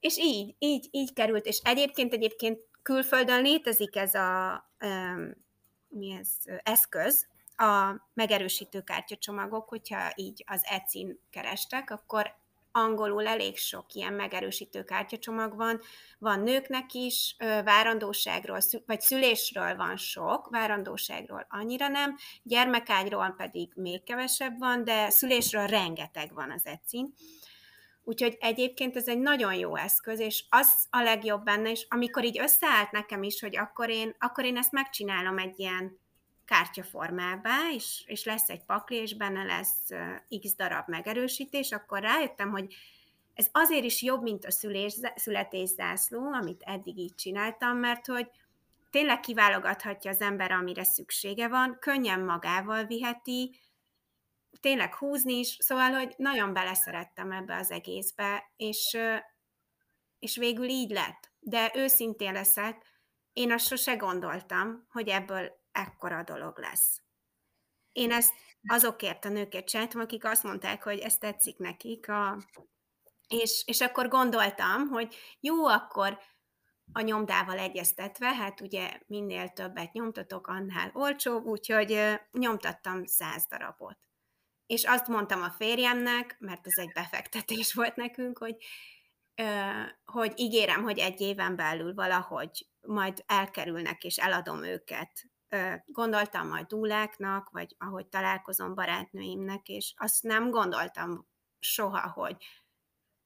[0.00, 1.46] És így, így, így került.
[1.46, 5.46] És egyébként, egyébként külföldön létezik ez a um,
[5.88, 6.30] mi ez,
[6.62, 7.26] eszköz,
[7.58, 12.36] a megerősítő kártyacsomagok, hogyha így az Etsy-n kerestek, akkor
[12.72, 15.80] angolul elég sok ilyen megerősítő kártyacsomag van.
[16.18, 24.58] Van nőknek is, várandóságról, vagy szülésről van sok, várandóságról annyira nem, gyermekágyról pedig még kevesebb
[24.58, 27.06] van, de szülésről rengeteg van az etsy
[28.08, 32.38] Úgyhogy egyébként ez egy nagyon jó eszköz, és az a legjobb benne, és amikor így
[32.38, 35.98] összeállt nekem is, hogy akkor én, akkor én ezt megcsinálom egy ilyen
[36.48, 39.88] kártyaformába, és, és lesz egy pakli, és benne lesz
[40.40, 42.74] x darab megerősítés, akkor rájöttem, hogy
[43.34, 48.30] ez azért is jobb, mint a szülés, születészászló, amit eddig így csináltam, mert hogy
[48.90, 53.60] tényleg kiválogathatja az ember, amire szüksége van, könnyen magával viheti,
[54.60, 58.96] tényleg húzni is, szóval, hogy nagyon beleszerettem ebbe az egészbe, és,
[60.18, 61.30] és végül így lett.
[61.40, 62.82] De őszintén leszek,
[63.32, 67.02] én azt sose gondoltam, hogy ebből ekkora dolog lesz.
[67.92, 68.32] Én ezt
[68.66, 72.38] azokért a nőkért csináltam, akik azt mondták, hogy ez tetszik nekik, a...
[73.28, 76.18] és, és akkor gondoltam, hogy jó, akkor
[76.92, 83.98] a nyomdával egyeztetve, hát ugye minél többet nyomtatok, annál olcsóbb, úgyhogy nyomtattam száz darabot.
[84.66, 88.56] És azt mondtam a férjemnek, mert ez egy befektetés volt nekünk, hogy,
[90.04, 95.28] hogy ígérem, hogy egy éven belül valahogy majd elkerülnek, és eladom őket
[95.86, 101.26] gondoltam majd dúláknak, vagy ahogy találkozom barátnőimnek, és azt nem gondoltam
[101.58, 102.36] soha, hogy,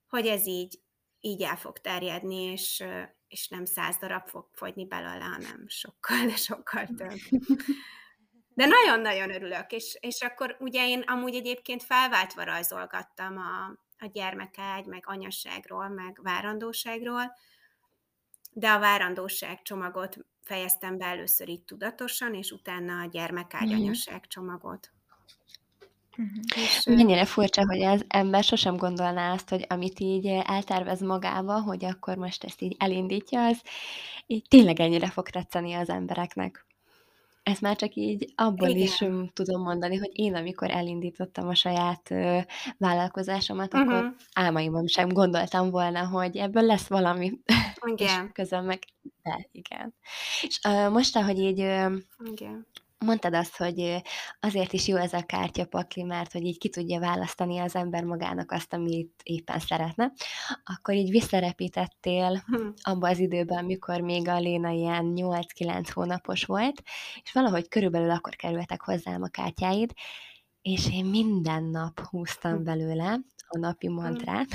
[0.08, 0.80] hogy ez így,
[1.20, 2.84] így el fog terjedni, és,
[3.28, 7.18] és nem száz darab fog fogyni belőle, hanem sokkal, de sokkal több.
[8.54, 13.66] De nagyon-nagyon örülök, és, és akkor ugye én amúgy egyébként felváltva rajzolgattam a,
[13.98, 17.36] a gyermekágy, meg anyasságról, meg várandóságról,
[18.52, 24.28] de a várandóság csomagot fejeztem be először itt tudatosan, és utána a gyermekágyanyaság mhm.
[24.28, 24.90] csomagot.
[26.18, 26.96] Uh-huh.
[26.96, 32.16] Mennyire furcsa, hogy az ember sosem gondolná azt, hogy amit így eltervez magába, hogy akkor
[32.16, 33.62] most ezt így elindítja, az
[34.26, 36.66] így tényleg ennyire fog tetszeni az embereknek.
[37.42, 38.82] Ezt már csak így abból Igen.
[38.82, 42.42] is um, tudom mondani, hogy én amikor elindítottam a saját uh,
[42.78, 43.94] vállalkozásomat, uh-huh.
[43.94, 47.32] akkor álmaimban sem gondoltam volna, hogy ebből lesz valami.
[47.94, 48.24] Igen.
[48.24, 48.78] és közben meg,
[49.22, 49.94] de igen.
[50.42, 51.92] És uh, most, ahogy így uh,
[52.32, 52.66] Igen
[53.02, 54.02] mondtad azt, hogy
[54.40, 58.52] azért is jó ez a kártyapakli, mert hogy így ki tudja választani az ember magának
[58.52, 60.12] azt, amit éppen szeretne,
[60.64, 62.68] akkor így visszarepítettél hm.
[62.82, 66.82] abba az időben, amikor még a Léna ilyen 8-9 hónapos volt,
[67.22, 69.92] és valahogy körülbelül akkor kerültek hozzám a kártyáid,
[70.62, 72.62] és én minden nap húztam hm.
[72.62, 73.92] belőle a napi hm.
[73.92, 74.48] mantrát,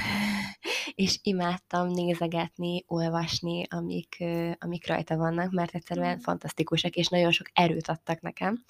[0.98, 4.24] és imádtam nézegetni, olvasni, amik,
[4.60, 8.64] amik rajta vannak, mert egyszerűen fantasztikusak, és nagyon sok erőt adtak nekem.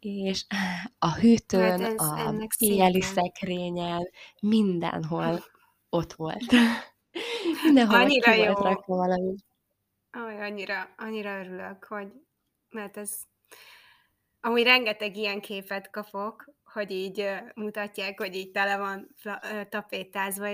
[0.00, 0.44] És
[0.98, 5.44] a hűtőn, hát a éjjeli szekrényen, mindenhol
[5.88, 6.44] ott volt.
[7.64, 8.44] Mindenhol annyira jó.
[8.44, 9.34] volt rakva valami.
[10.10, 12.08] Aj, annyira, annyira örülök, hogy
[12.68, 13.12] mert ez
[14.40, 19.14] amúgy rengeteg ilyen képet kapok, hogy így mutatják, hogy így tele van
[19.68, 20.46] tapétázva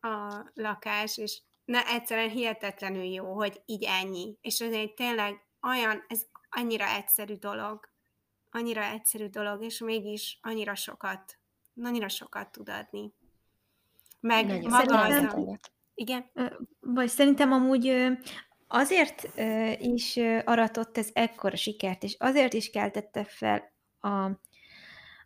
[0.00, 4.36] a lakás, és na, egyszerűen hihetetlenül jó, hogy így ennyi.
[4.40, 7.88] És egy tényleg olyan, ez annyira egyszerű dolog,
[8.50, 11.38] annyira egyszerű dolog, és mégis annyira sokat,
[11.82, 13.12] annyira sokat tud adni.
[14.20, 15.58] Meg Nagyon maga az a...
[15.94, 16.30] Igen?
[16.80, 18.06] Vagy szerintem amúgy
[18.66, 19.38] azért
[19.78, 24.30] is aratott ez ekkora sikert, és azért is keltette fel a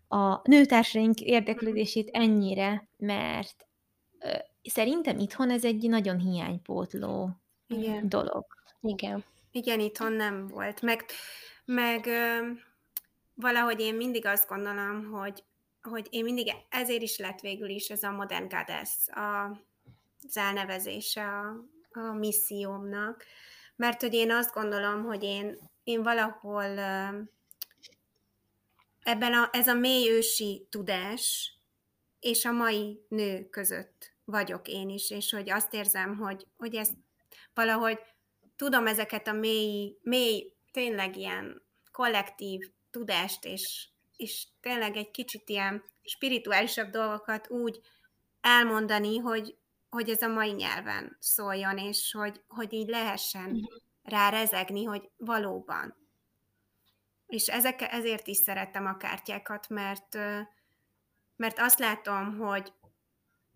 [0.08, 3.66] a nőtársaink érdeklődését ennyire, mert
[4.62, 7.30] szerintem itthon ez egy nagyon hiánypótló
[7.66, 8.08] Igen.
[8.08, 8.46] dolog.
[8.80, 9.24] Igen.
[9.50, 10.82] Igen, itthon nem volt.
[10.82, 11.04] Meg,
[11.64, 12.50] meg ö,
[13.34, 15.44] valahogy én mindig azt gondolom, hogy,
[15.82, 19.44] hogy én mindig ezért is lett végül is ez a Modern Goddess, a,
[20.26, 23.24] az elnevezése a, a missziómnak,
[23.76, 26.78] mert hogy én azt gondolom, hogy én, én valahol
[29.02, 31.52] ebben a, ez a mély ősi tudás
[32.20, 36.94] és a mai nő között vagyok én is, és hogy azt érzem, hogy, hogy ezt
[37.54, 37.98] valahogy
[38.56, 45.84] tudom ezeket a mély, mély tényleg ilyen kollektív tudást, és, és tényleg egy kicsit ilyen
[46.02, 47.80] spirituálisabb dolgokat úgy
[48.40, 49.56] elmondani, hogy,
[49.90, 53.62] hogy ez a mai nyelven szóljon, és hogy, hogy így lehessen mhm.
[54.02, 55.96] rá rezegni, hogy valóban.
[57.26, 60.14] És ezek, ezért is szerettem a kártyákat, mert,
[61.36, 62.72] mert azt látom, hogy,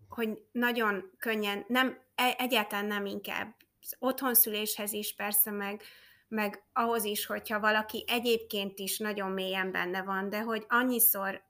[0.09, 3.55] hogy nagyon könnyen, nem, e, egyáltalán nem inkább
[3.99, 5.81] otthonszüléshez is persze, meg,
[6.27, 11.43] meg ahhoz is, hogyha valaki egyébként is nagyon mélyen benne van, de hogy annyiszor,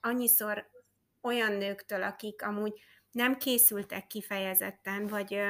[0.00, 0.70] annyiszor
[1.20, 5.40] olyan nőktől, akik amúgy nem készültek kifejezetten, vagy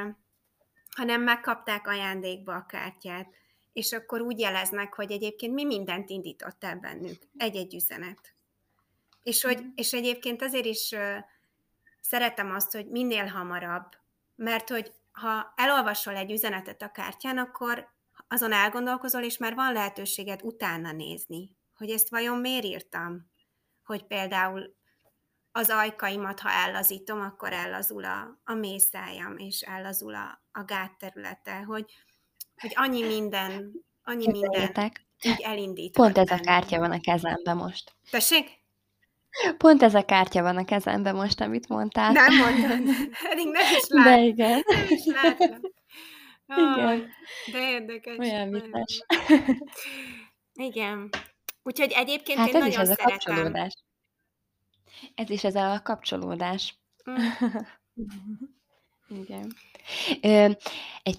[0.90, 3.34] hanem megkapták ajándékba a kártyát,
[3.72, 7.22] és akkor úgy jeleznek, hogy egyébként mi mindent indított el bennük.
[7.36, 8.34] Egy-egy üzenet.
[9.22, 10.94] És, hogy, és egyébként azért is
[12.04, 13.88] szeretem azt, hogy minél hamarabb,
[14.34, 17.92] mert hogy ha elolvasol egy üzenetet a kártyán, akkor
[18.28, 23.32] azon elgondolkozol, és már van lehetőséged utána nézni, hogy ezt vajon miért írtam.
[23.84, 24.76] Hogy például
[25.52, 31.92] az ajkaimat, ha ellazítom, akkor ellazul a, a mészájam, és ellazul a, a gátterülete, hogy,
[32.56, 35.92] hogy annyi minden, annyi minden így elindít.
[35.92, 37.92] Pont ez a kártya van a kezemben most.
[38.10, 38.63] Tessék?
[39.56, 42.12] Pont ez a kártya van a kezemben most, amit mondtál.
[42.12, 42.94] Nem mondtad,
[43.28, 44.12] pedig nem is látom.
[44.12, 44.62] De igen.
[44.66, 45.60] Nem is látom.
[46.72, 47.08] igen.
[47.52, 48.16] De érdekes.
[48.18, 49.02] Olyan vicces.
[50.52, 51.10] Igen.
[51.62, 53.06] Úgyhogy egyébként hát én ez nagyon is ez szeretem.
[53.06, 53.84] a kapcsolódás.
[55.14, 56.78] Ez is ez a kapcsolódás.
[57.10, 57.14] Mm.
[59.20, 59.52] Igen.
[60.20, 60.50] Ö,
[61.02, 61.18] egy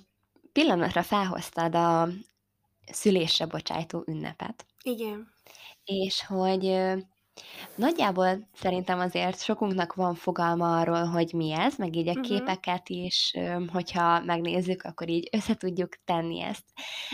[0.52, 2.08] pillanatra felhoztad a
[2.92, 4.66] szülésre bocsájtó ünnepet.
[4.84, 5.34] Igen.
[5.84, 6.66] És hogy
[7.76, 12.26] nagyjából szerintem azért sokunknak van fogalma arról, hogy mi ez, meg így a uh-huh.
[12.26, 13.34] képeket is,
[13.72, 16.64] hogyha megnézzük, akkor így össze tudjuk tenni ezt.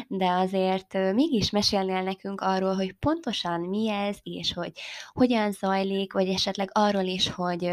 [0.08, 4.72] De azért mégis mesélnél nekünk arról, hogy pontosan mi ez, és hogy
[5.12, 7.72] hogyan zajlik, vagy esetleg arról is, hogy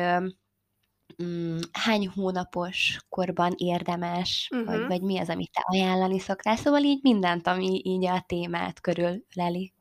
[1.23, 4.69] mm, hány hónapos korban érdemes, uh-huh.
[4.69, 6.57] vagy, vagy mi az, amit te ajánlani szoktál.
[6.57, 9.73] Szóval így mindent, ami így a témát körül leli.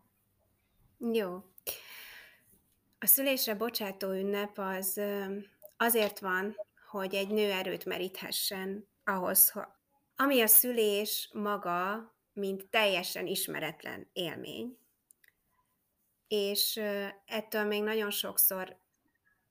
[1.13, 1.41] Jó.
[2.99, 5.01] A szülésre bocsátó ünnep az
[5.77, 6.55] azért van,
[6.89, 9.53] hogy egy nő erőt meríthessen ahhoz,
[10.15, 14.77] ami a szülés maga, mint teljesen ismeretlen élmény,
[16.27, 16.81] és
[17.25, 18.77] ettől még nagyon sokszor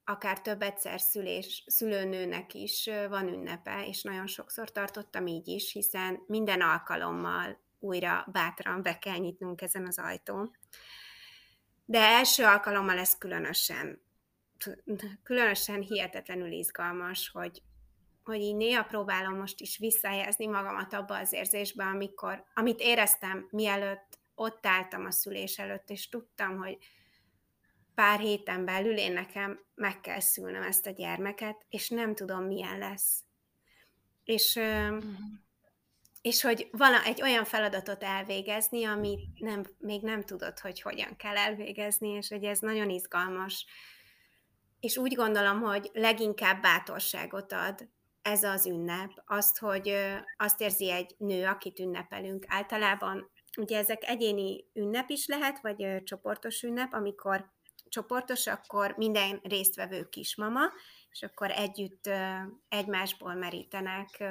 [0.04, 6.22] akár több egyszer szülés, szülőnőnek is van ünnepe, és nagyon sokszor tartottam így is, hiszen
[6.26, 10.56] minden alkalommal újra bátran be kell nyitnunk ezen az ajtón.
[11.88, 14.00] De első alkalommal ez különösen,
[15.22, 17.62] különösen hihetetlenül izgalmas, hogy,
[18.24, 24.18] hogy így néha próbálom most is visszahelyezni magamat abba az érzésbe, amikor, amit éreztem, mielőtt
[24.34, 26.78] ott álltam a szülés előtt, és tudtam, hogy
[27.94, 32.78] pár héten belül én nekem meg kell szülnöm ezt a gyermeket, és nem tudom, milyen
[32.78, 33.24] lesz.
[34.24, 35.08] És, mm-hmm.
[36.26, 41.36] És hogy van egy olyan feladatot elvégezni, amit nem, még nem tudod, hogy hogyan kell
[41.36, 43.66] elvégezni, és hogy ez nagyon izgalmas.
[44.80, 47.88] És úgy gondolom, hogy leginkább bátorságot ad
[48.22, 49.94] ez az ünnep, azt, hogy
[50.36, 52.44] azt érzi egy nő, akit ünnepelünk.
[52.48, 57.52] Általában ugye ezek egyéni ünnep is lehet, vagy csoportos ünnep, amikor
[57.88, 60.62] csoportos, akkor minden résztvevő kismama,
[61.10, 62.10] és akkor együtt
[62.68, 64.24] egymásból merítenek,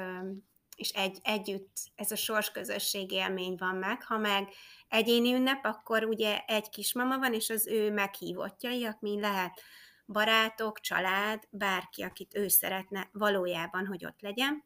[0.76, 4.02] és egy, együtt ez a sorsközösség élmény van meg.
[4.02, 4.48] Ha meg
[4.88, 9.60] egyéni ünnep, akkor ugye egy kismama van, és az ő meghívottjai, aki lehet
[10.06, 14.64] barátok, család, bárki, akit ő szeretne valójában, hogy ott legyen.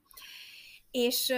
[0.90, 1.34] És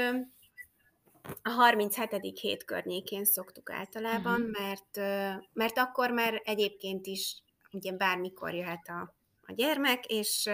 [1.42, 2.38] a 37.
[2.40, 4.58] hét környékén szoktuk általában, uh-huh.
[4.58, 4.96] mert,
[5.52, 10.50] mert akkor már egyébként is ugye bármikor jöhet a, a gyermek, és,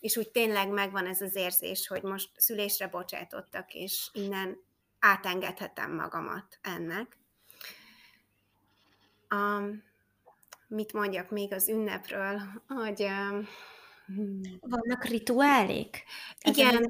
[0.00, 4.58] és úgy tényleg megvan ez az érzés, hogy most szülésre bocsátottak, és innen
[4.98, 7.18] átengedhetem magamat ennek.
[9.28, 9.60] A,
[10.68, 13.06] mit mondjak még az ünnepről, hogy...
[14.60, 16.04] Vannak rituálék?
[16.40, 16.86] Igen,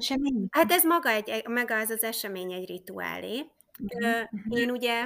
[0.49, 3.45] hát ez maga, egy, maga ez az esemény egy rituálé.
[3.79, 4.27] Uh-huh.
[4.49, 5.05] Én ugye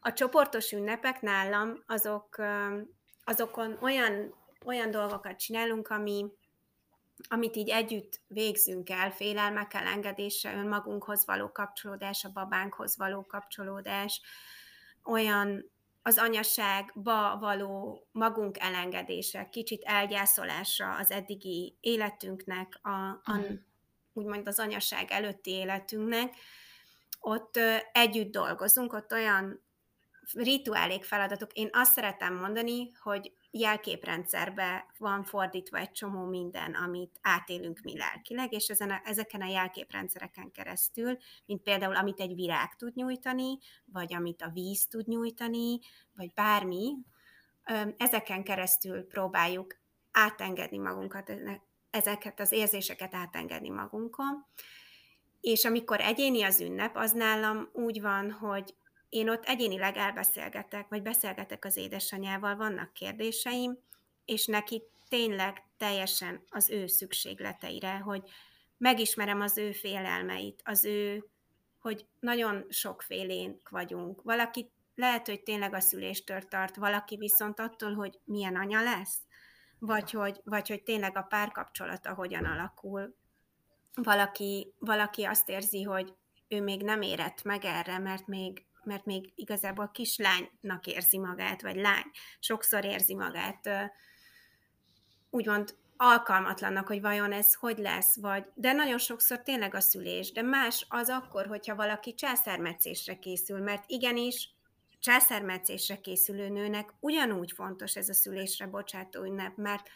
[0.00, 2.42] a csoportos ünnepek nálam azok,
[3.24, 6.26] azokon olyan, olyan dolgokat csinálunk, ami,
[7.28, 14.20] amit így együtt végzünk el, félelmekkel, engedése, önmagunkhoz való kapcsolódás, a babánkhoz való kapcsolódás,
[15.04, 15.70] olyan
[16.02, 23.54] az anyaságba való magunk elengedése, kicsit elgyászolása az eddigi életünknek, a, a, mm.
[24.12, 26.34] úgymond az anyaság előtti életünknek,
[27.20, 27.58] ott
[27.92, 29.62] együtt dolgozunk, ott olyan
[30.32, 31.52] rituálék feladatok.
[31.52, 38.52] Én azt szeretem mondani, hogy jelképrendszerbe van fordítva egy csomó minden, amit átélünk mi lelkileg,
[38.52, 44.14] és ezen a, ezeken a jelképrendszereken keresztül, mint például amit egy virág tud nyújtani, vagy
[44.14, 45.78] amit a víz tud nyújtani,
[46.14, 46.96] vagy bármi,
[47.96, 49.76] ezeken keresztül próbáljuk
[50.10, 51.32] átengedni magunkat,
[51.90, 54.46] ezeket az érzéseket átengedni magunkon.
[55.40, 58.74] És amikor egyéni az ünnep, az nálam úgy van, hogy
[59.08, 63.78] én ott egyénileg elbeszélgetek, vagy beszélgetek az édesanyával, vannak kérdéseim,
[64.24, 68.22] és neki tényleg teljesen az ő szükségleteire, hogy
[68.76, 71.24] megismerem az ő félelmeit, az ő,
[71.78, 74.22] hogy nagyon sokfélénk vagyunk.
[74.22, 79.18] Valaki lehet, hogy tényleg a szüléstől tart, valaki viszont attól, hogy milyen anya lesz,
[79.78, 83.14] vagy hogy, vagy hogy tényleg a párkapcsolata hogyan alakul.
[83.94, 86.14] Valaki, valaki azt érzi, hogy
[86.48, 91.76] ő még nem érett meg erre, mert még mert még igazából kislánynak érzi magát, vagy
[91.76, 93.68] lány sokszor érzi magát
[95.30, 100.42] úgymond alkalmatlannak, hogy vajon ez hogy lesz, vagy, de nagyon sokszor tényleg a szülés, de
[100.42, 104.50] más az akkor, hogyha valaki császármetszésre készül, mert igenis
[104.98, 109.88] császármetszésre készülő nőnek ugyanúgy fontos ez a szülésre bocsátó ünnep, mert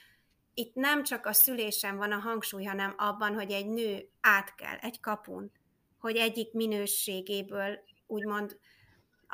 [0.55, 4.77] itt nem csak a szülésen van a hangsúly, hanem abban, hogy egy nő át kell
[4.77, 5.51] egy kapun,
[5.99, 8.59] hogy egyik minőségéből úgymond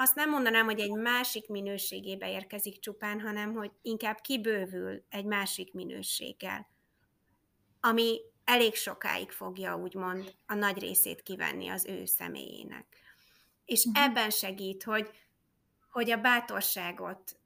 [0.00, 5.72] azt nem mondanám, hogy egy másik minőségébe érkezik csupán, hanem hogy inkább kibővül egy másik
[5.72, 6.68] minőséggel,
[7.80, 12.87] ami elég sokáig fogja úgymond a nagy részét kivenni az ő személyének.
[13.64, 14.04] És uh-huh.
[14.04, 15.11] ebben segít, hogy,
[15.90, 17.40] hogy a bátorságot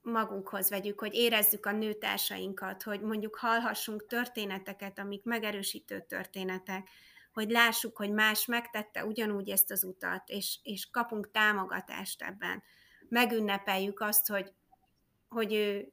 [0.00, 6.88] magunkhoz vegyük, hogy érezzük a nőtársainkat, hogy mondjuk hallhassunk történeteket, amik megerősítő történetek,
[7.32, 12.62] hogy lássuk, hogy más megtette ugyanúgy ezt az utat, és, és kapunk támogatást ebben.
[13.08, 14.52] Megünnepeljük azt, hogy,
[15.28, 15.92] hogy ő,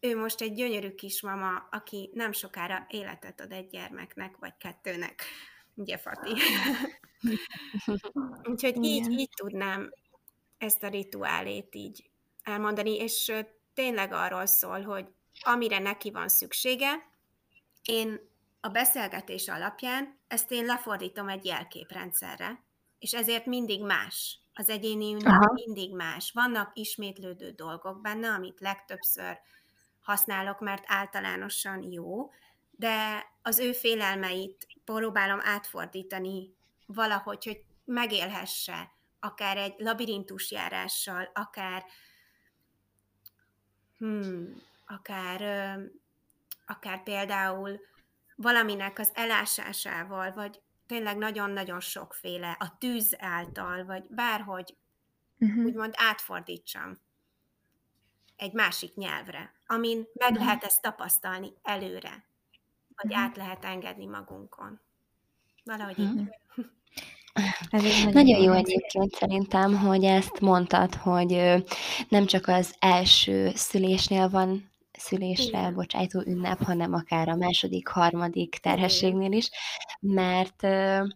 [0.00, 5.22] ő most egy gyönyörű kismama, aki nem sokára életet ad egy gyermeknek, vagy kettőnek.
[5.74, 6.32] Ugye, Fati?
[8.50, 9.92] Úgyhogy így, így tudnám
[10.58, 12.10] ezt a rituálét így
[12.42, 13.32] elmondani, és
[13.74, 15.06] tényleg arról szól, hogy
[15.40, 17.12] amire neki van szüksége,
[17.84, 18.32] én
[18.64, 22.64] a beszélgetés alapján ezt én lefordítom egy jelképrendszerre,
[22.98, 24.38] és ezért mindig más.
[24.54, 26.30] Az egyéni ünnep mindig más.
[26.32, 29.38] Vannak ismétlődő dolgok benne, amit legtöbbször
[30.00, 32.30] használok, mert általánosan jó,
[32.70, 36.54] de az ő félelmeit próbálom átfordítani
[36.86, 41.84] valahogy, hogy megélhesse, akár egy labirintusjárással, akár
[43.98, 45.40] hmm, akár,
[46.66, 47.80] akár például
[48.36, 54.76] valaminek az elásásával, vagy tényleg nagyon-nagyon sokféle, a tűz által, vagy bárhogy
[55.38, 55.64] uh-huh.
[55.64, 56.98] úgymond átfordítsam
[58.36, 60.46] egy másik nyelvre, amin meg uh-huh.
[60.46, 62.24] lehet ezt tapasztalni előre,
[62.96, 63.22] vagy uh-huh.
[63.22, 64.80] át lehet engedni magunkon.
[65.64, 66.20] Valahogy uh-huh.
[66.20, 66.32] így.
[67.70, 71.64] Ez nagyon, nagyon jó egyébként szerintem, hogy ezt mondtad, hogy
[72.08, 74.72] nem csak az első szülésnél van
[75.04, 75.74] szülésre Igen.
[75.74, 79.50] bocsájtó ünnep, hanem akár a második, harmadik terhességnél is,
[80.00, 81.08] mert uh,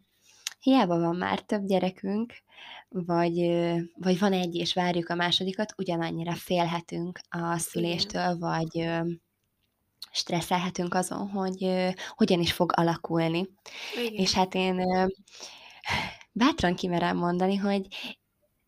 [0.60, 2.32] hiába van már több gyerekünk,
[2.88, 3.36] vagy,
[3.94, 8.90] vagy van egy és várjuk a másodikat, ugyanannyira félhetünk a szüléstől, vagy
[10.12, 13.48] stresszelhetünk azon, hogy hogyan is fog alakulni.
[14.06, 14.12] Igen.
[14.12, 14.82] És hát én
[16.32, 17.86] bátran kimerem mondani, hogy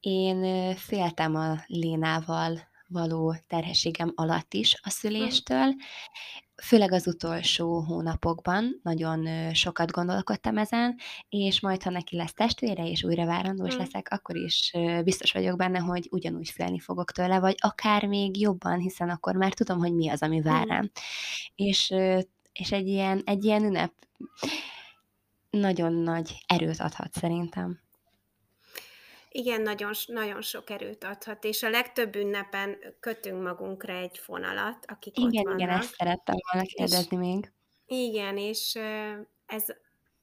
[0.01, 5.75] én féltem a Lénával való terhességem alatt is a szüléstől,
[6.63, 10.97] főleg az utolsó hónapokban nagyon sokat gondolkodtam ezen,
[11.29, 13.79] és majd, ha neki lesz testvére, és újra várandós mm.
[13.79, 14.73] leszek, akkor is
[15.05, 19.55] biztos vagyok benne, hogy ugyanúgy félni fogok tőle, vagy akár még jobban, hiszen akkor már
[19.55, 20.83] tudom, hogy mi az, ami vár rám.
[20.85, 20.87] Mm.
[21.55, 21.95] És,
[22.53, 23.93] és egy, ilyen, egy ilyen ünnep
[25.51, 27.81] nagyon nagy erőt adhat szerintem.
[29.33, 35.19] Igen, nagyon, nagyon sok erőt adhat, és a legtöbb ünnepen kötünk magunkra egy fonalat, akik
[35.19, 35.61] igen, ott vannak.
[35.61, 37.53] Igen, ezt szerettem volna kérdezni és, még.
[37.87, 38.75] Igen, és
[39.47, 39.65] ez,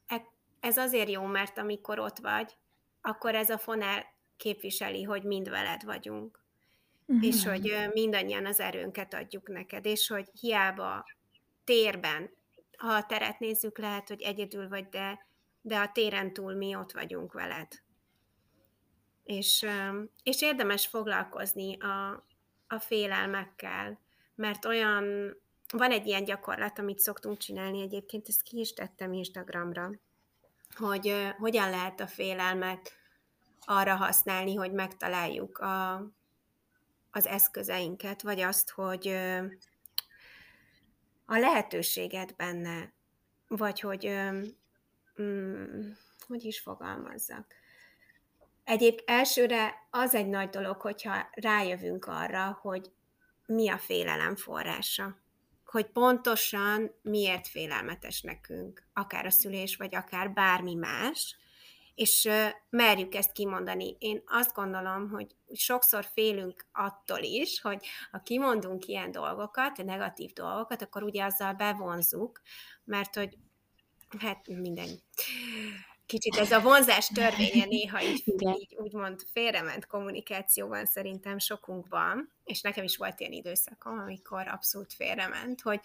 [0.08, 0.26] e,
[0.60, 2.58] ez azért jó, mert amikor ott vagy,
[3.02, 4.06] akkor ez a fonál
[4.38, 6.44] képviseli, hogy mind veled vagyunk.
[7.06, 7.26] Uh-huh.
[7.28, 11.06] És hogy mindannyian az erőnket adjuk neked, és hogy hiába
[11.64, 12.30] térben,
[12.78, 15.26] ha a teret nézzük, lehet, hogy egyedül vagy, de,
[15.62, 17.68] de a téren túl mi ott vagyunk veled.
[19.28, 19.66] És,
[20.24, 22.26] és érdemes foglalkozni a,
[22.68, 24.00] a félelmekkel,
[24.36, 25.36] mert olyan,
[25.74, 29.92] van egy ilyen gyakorlat, amit szoktunk csinálni egyébként, ezt ki is tettem Instagramra,
[30.76, 32.92] hogy hogyan lehet a félelmet
[33.66, 35.96] arra használni, hogy megtaláljuk a,
[37.12, 39.08] az eszközeinket, vagy azt, hogy
[41.26, 42.94] a lehetőséget benne,
[43.48, 44.12] vagy hogy
[45.22, 45.92] mm,
[46.28, 47.54] hogy is fogalmazzak.
[48.68, 52.92] Egyéb elsőre az egy nagy dolog, hogyha rájövünk arra, hogy
[53.46, 55.18] mi a félelem forrása.
[55.66, 61.36] Hogy pontosan miért félelmetes nekünk, akár a szülés, vagy akár bármi más,
[61.96, 62.30] és
[62.70, 63.96] merjük ezt kimondani.
[64.00, 70.82] Én azt gondolom, hogy sokszor félünk attól is, hogy ha kimondunk ilyen dolgokat, negatív dolgokat,
[70.82, 72.42] akkor ugye azzal bevonzuk,
[72.84, 73.38] mert hogy
[74.20, 74.90] hát minden
[76.08, 78.24] kicsit ez a vonzás törvénye néha így,
[78.60, 85.62] így úgymond félrement kommunikációban szerintem sokunkban, és nekem is volt ilyen időszakom, amikor abszolút félrement,
[85.62, 85.80] hogy,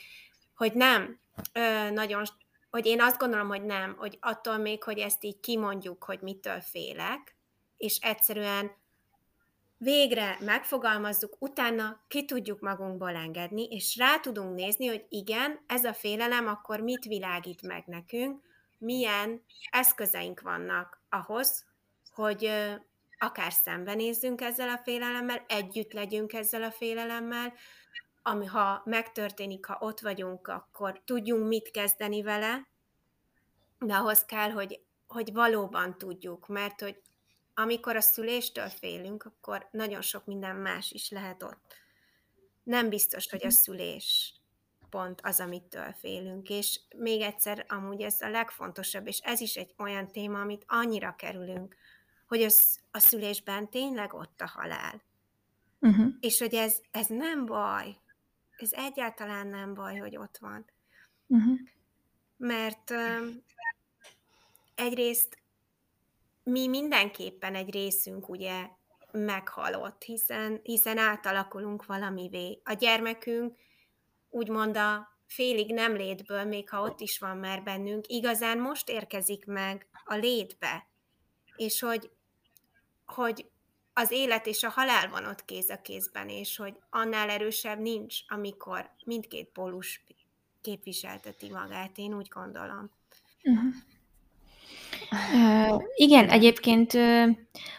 [0.55, 1.21] hogy nem,
[1.53, 2.25] ö, nagyon,
[2.71, 6.61] hogy én azt gondolom, hogy nem, hogy attól még, hogy ezt így kimondjuk, hogy mitől
[6.61, 7.37] félek,
[7.77, 8.71] és egyszerűen
[9.77, 15.93] végre megfogalmazzuk, utána ki tudjuk magunkból engedni, és rá tudunk nézni, hogy igen, ez a
[15.93, 18.41] félelem akkor mit világít meg nekünk,
[18.83, 21.67] milyen eszközeink vannak ahhoz,
[22.11, 22.51] hogy
[23.19, 27.53] akár szembenézzünk ezzel a félelemmel, együtt legyünk ezzel a félelemmel,
[28.23, 32.69] ami ha megtörténik, ha ott vagyunk, akkor tudjunk mit kezdeni vele,
[33.79, 37.01] de ahhoz kell, hogy, hogy valóban tudjuk, mert hogy
[37.55, 41.75] amikor a szüléstől félünk, akkor nagyon sok minden más is lehet ott.
[42.63, 44.35] Nem biztos, hogy a szülés
[44.93, 46.49] pont az, amitől félünk.
[46.49, 51.15] És még egyszer, amúgy ez a legfontosabb, és ez is egy olyan téma, amit annyira
[51.17, 51.77] kerülünk,
[52.27, 55.03] hogy az, a szülésben tényleg ott a halál.
[55.81, 56.15] Uh-huh.
[56.21, 57.97] És hogy ez, ez nem baj.
[58.57, 60.65] Ez egyáltalán nem baj, hogy ott van.
[61.27, 61.59] Uh-huh.
[62.37, 63.43] Mert um,
[64.75, 65.39] egyrészt
[66.43, 68.69] mi mindenképpen egy részünk ugye
[69.13, 72.61] meghalott, hiszen, hiszen átalakulunk valamivé.
[72.65, 73.57] A gyermekünk
[74.33, 79.47] úgymond a félig nem létből, még ha ott is van már bennünk, igazán most érkezik
[79.47, 80.87] meg a létbe,
[81.57, 82.11] és hogy,
[83.07, 83.51] hogy
[83.93, 88.19] az élet és a halál van ott kéz a kézben, és hogy annál erősebb nincs,
[88.27, 90.05] amikor mindkét pólus
[90.61, 92.91] képviselteti magát, én úgy gondolom.
[93.43, 93.75] Uh-huh.
[95.95, 96.93] Igen, egyébként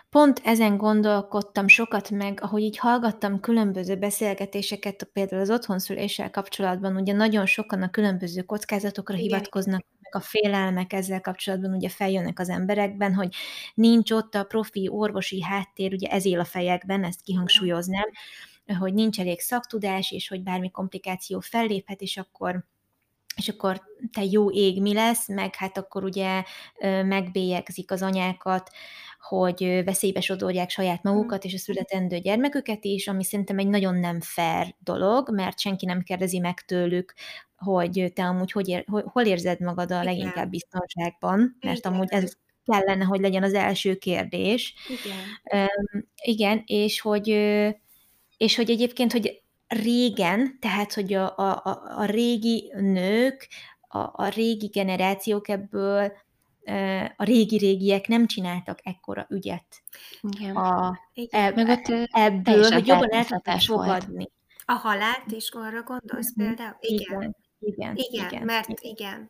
[0.10, 7.14] pont ezen gondolkodtam sokat meg, ahogy így hallgattam különböző beszélgetéseket, például az otthonszüléssel kapcsolatban, ugye
[7.14, 9.28] nagyon sokan a különböző kockázatokra Igen.
[9.28, 9.86] hivatkoznak,
[10.16, 13.36] a félelmek ezzel kapcsolatban ugye feljönnek az emberekben, hogy
[13.74, 18.10] nincs ott a profi orvosi háttér, ugye ez él a fejekben, ezt kihangsúlyoznám,
[18.80, 22.66] hogy nincs elég szaktudás, és hogy bármi komplikáció felléphet, és akkor
[23.36, 23.82] és akkor
[24.12, 26.44] te jó ég mi lesz, meg hát akkor ugye
[27.04, 28.70] megbélyegzik az anyákat,
[29.20, 34.22] hogy veszélybe sodorják saját magukat és a születendő gyermeküket is, ami szerintem egy nagyon nem
[34.22, 37.14] fair dolog, mert senki nem kérdezi meg tőlük,
[37.56, 41.94] hogy te amúgy hogy ér, hol érzed magad a leginkább biztonságban, mert Igen.
[41.94, 42.34] amúgy ez
[42.66, 44.74] kellene, hogy legyen az első kérdés.
[44.90, 45.68] Igen.
[45.94, 47.28] Um, igen, és hogy,
[48.38, 49.43] és hogy egyébként, hogy
[49.74, 51.62] régen, tehát hogy a, a,
[51.98, 53.48] a régi nők,
[53.88, 56.12] a, a régi generációk ebből,
[57.16, 59.66] a régi-régiek nem csináltak ekkora ügyet.
[60.22, 60.56] Igen.
[60.56, 61.00] A,
[61.30, 64.30] eb, Meg ott ebből, hogy jobban el tudták fogadni.
[64.66, 66.48] A halált is arra gondolsz mm-hmm.
[66.48, 66.78] például?
[66.80, 67.36] Igen.
[67.60, 68.92] Igen, igen, igen, igen mert igen.
[68.92, 69.30] igen,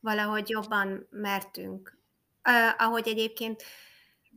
[0.00, 1.98] valahogy jobban mertünk.
[2.48, 3.62] Uh, ahogy egyébként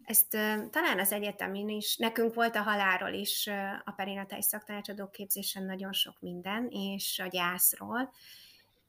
[0.05, 0.29] ezt
[0.69, 3.49] talán az egyetemin is, nekünk volt a halálról is
[3.85, 8.13] a perinatális szaktanácsadó képzésen nagyon sok minden, és a gyászról,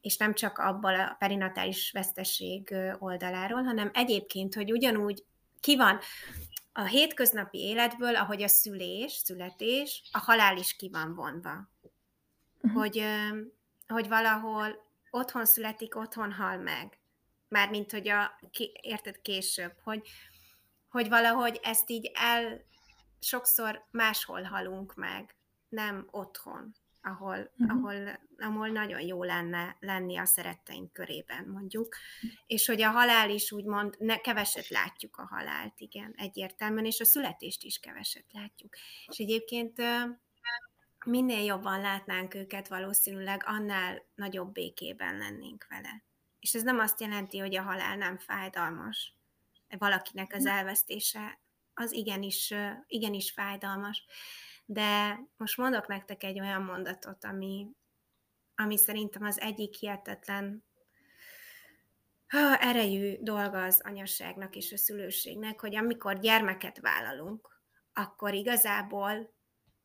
[0.01, 5.25] és nem csak abból a perinatális veszteség oldaláról, hanem egyébként, hogy ugyanúgy
[5.61, 5.99] ki van
[6.73, 11.69] a hétköznapi életből, ahogy a szülés, születés, a halál is ki van vonva.
[12.61, 12.81] Uh-huh.
[12.81, 13.05] Hogy,
[13.87, 16.99] hogy valahol otthon születik, otthon hal meg.
[17.49, 18.39] Mármint, hogy a,
[18.81, 20.09] érted később, hogy,
[20.95, 22.65] hogy valahogy ezt így el
[23.21, 25.35] sokszor máshol halunk meg,
[25.69, 27.77] nem otthon, ahol, uh-huh.
[27.77, 31.97] ahol, ahol nagyon jó lenne lenni a szeretteink körében, mondjuk.
[32.47, 37.05] És hogy a halál is úgymond, ne, keveset látjuk a halált, igen, egyértelműen, és a
[37.05, 38.75] születést is keveset látjuk.
[39.07, 39.83] És egyébként
[41.07, 46.03] minél jobban látnánk őket, valószínűleg annál nagyobb békében lennénk vele.
[46.41, 49.15] És ez nem azt jelenti, hogy a halál nem fájdalmas.
[49.79, 51.39] Valakinek az elvesztése
[51.75, 52.55] az igenis,
[52.87, 54.05] igenis fájdalmas.
[54.64, 57.68] De most mondok nektek egy olyan mondatot, ami,
[58.55, 60.64] ami szerintem az egyik hihetetlen
[62.59, 67.61] erejű dolga az anyasságnak és a szülőségnek, hogy amikor gyermeket vállalunk,
[67.93, 69.33] akkor igazából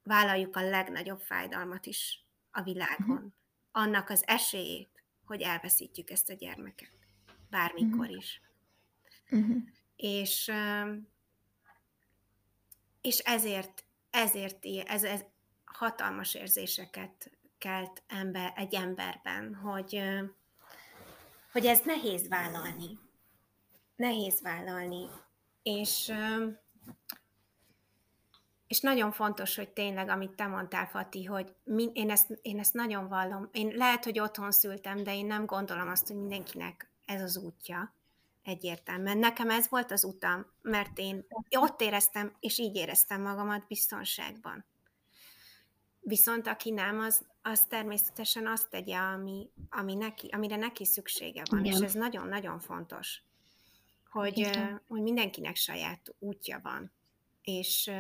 [0.03, 3.15] vállaljuk a legnagyobb fájdalmat is a világon.
[3.15, 3.31] Uh-huh.
[3.71, 6.91] Annak az esélyét, hogy elveszítjük ezt a gyermeket.
[7.49, 8.17] Bármikor uh-huh.
[8.17, 8.41] is.
[9.29, 9.57] Uh-huh.
[10.01, 10.51] És,
[13.01, 15.21] és ezért, ezért ez, ez
[15.65, 20.01] hatalmas érzéseket kelt ember, egy emberben, hogy,
[21.51, 22.99] hogy ez nehéz vállalni.
[23.95, 25.07] Nehéz vállalni.
[25.63, 26.13] És
[28.67, 32.73] és nagyon fontos, hogy tényleg, amit te mondtál, Fati, hogy min, én, ezt, én ezt
[32.73, 33.49] nagyon vallom.
[33.51, 37.93] Én lehet, hogy otthon szültem, de én nem gondolom azt, hogy mindenkinek ez az útja
[38.43, 39.17] egyértelműen.
[39.17, 41.25] Nekem ez volt az utam, mert én
[41.57, 44.65] ott éreztem, és így éreztem magamat biztonságban.
[45.99, 51.65] Viszont aki nem, az, az természetesen azt tegye, ami, ami neki, amire neki szüksége van,
[51.65, 51.77] Igen.
[51.77, 53.23] és ez nagyon-nagyon fontos,
[54.09, 54.49] hogy,
[54.87, 56.91] hogy mindenkinek saját útja van,
[57.41, 57.91] és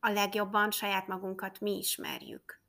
[0.00, 2.60] a legjobban saját magunkat mi ismerjük.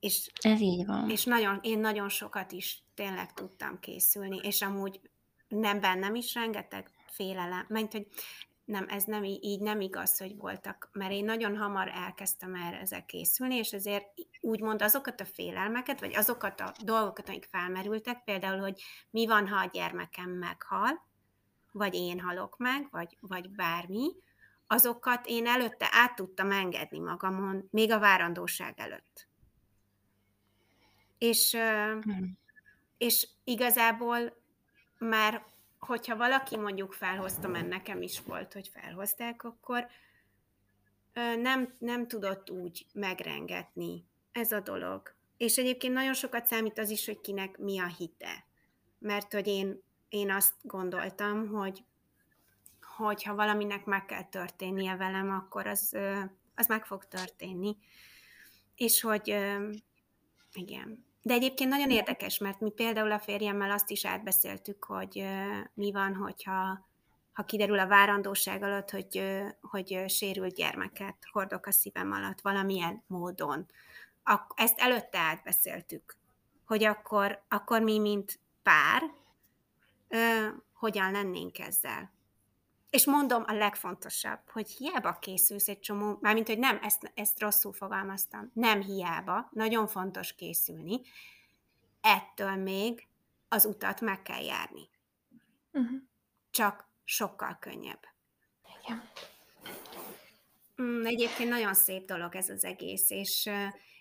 [0.00, 1.10] És, Ez így van.
[1.10, 5.00] És nagyon, én nagyon sokat is tényleg tudtam készülni, és amúgy
[5.48, 8.06] nem bennem is rengeteg félelem, mert hogy
[8.68, 13.04] nem, ez nem így nem igaz, hogy voltak, mert én nagyon hamar elkezdtem erre ezzel
[13.04, 14.06] készülni, és ezért
[14.40, 19.56] úgymond azokat a félelmeket, vagy azokat a dolgokat, amik felmerültek, például, hogy mi van, ha
[19.56, 21.06] a gyermekem meghal,
[21.72, 24.10] vagy én halok meg, vagy, vagy bármi,
[24.66, 29.28] azokat én előtte át tudtam engedni magamon, még a várandóság előtt.
[31.18, 31.56] És,
[32.02, 32.38] hmm.
[32.98, 34.37] és igazából
[34.98, 35.44] már,
[35.78, 39.86] hogyha valaki mondjuk felhozta, mert nekem is volt, hogy felhozták, akkor
[41.40, 45.14] nem, nem tudott úgy megrengetni ez a dolog.
[45.36, 48.44] És egyébként nagyon sokat számít az is, hogy kinek mi a hite.
[48.98, 51.84] Mert hogy én, én azt gondoltam, hogy
[52.96, 55.96] hogyha valaminek meg kell történnie velem, akkor az,
[56.54, 57.76] az meg fog történni.
[58.74, 59.36] És hogy
[60.52, 61.06] igen.
[61.28, 65.24] De egyébként nagyon érdekes, mert mi például a férjemmel azt is átbeszéltük, hogy
[65.74, 66.86] mi van, hogyha
[67.32, 69.22] ha kiderül a várandóság alatt, hogy,
[69.60, 73.66] hogy sérült gyermeket hordok a szívem alatt valamilyen módon.
[74.54, 76.16] Ezt előtte átbeszéltük,
[76.66, 79.02] hogy akkor, akkor mi, mint pár,
[80.72, 82.12] hogyan lennénk ezzel.
[82.90, 87.72] És mondom a legfontosabb, hogy hiába készülsz egy csomó, mármint, hogy nem, ezt, ezt rosszul
[87.72, 91.00] fogalmaztam, nem hiába, nagyon fontos készülni,
[92.00, 93.08] ettől még
[93.48, 94.88] az utat meg kell járni.
[95.72, 96.00] Uh-huh.
[96.50, 98.00] Csak sokkal könnyebb.
[98.82, 99.10] Igen.
[100.82, 103.50] Mm, egyébként nagyon szép dolog ez az egész, és,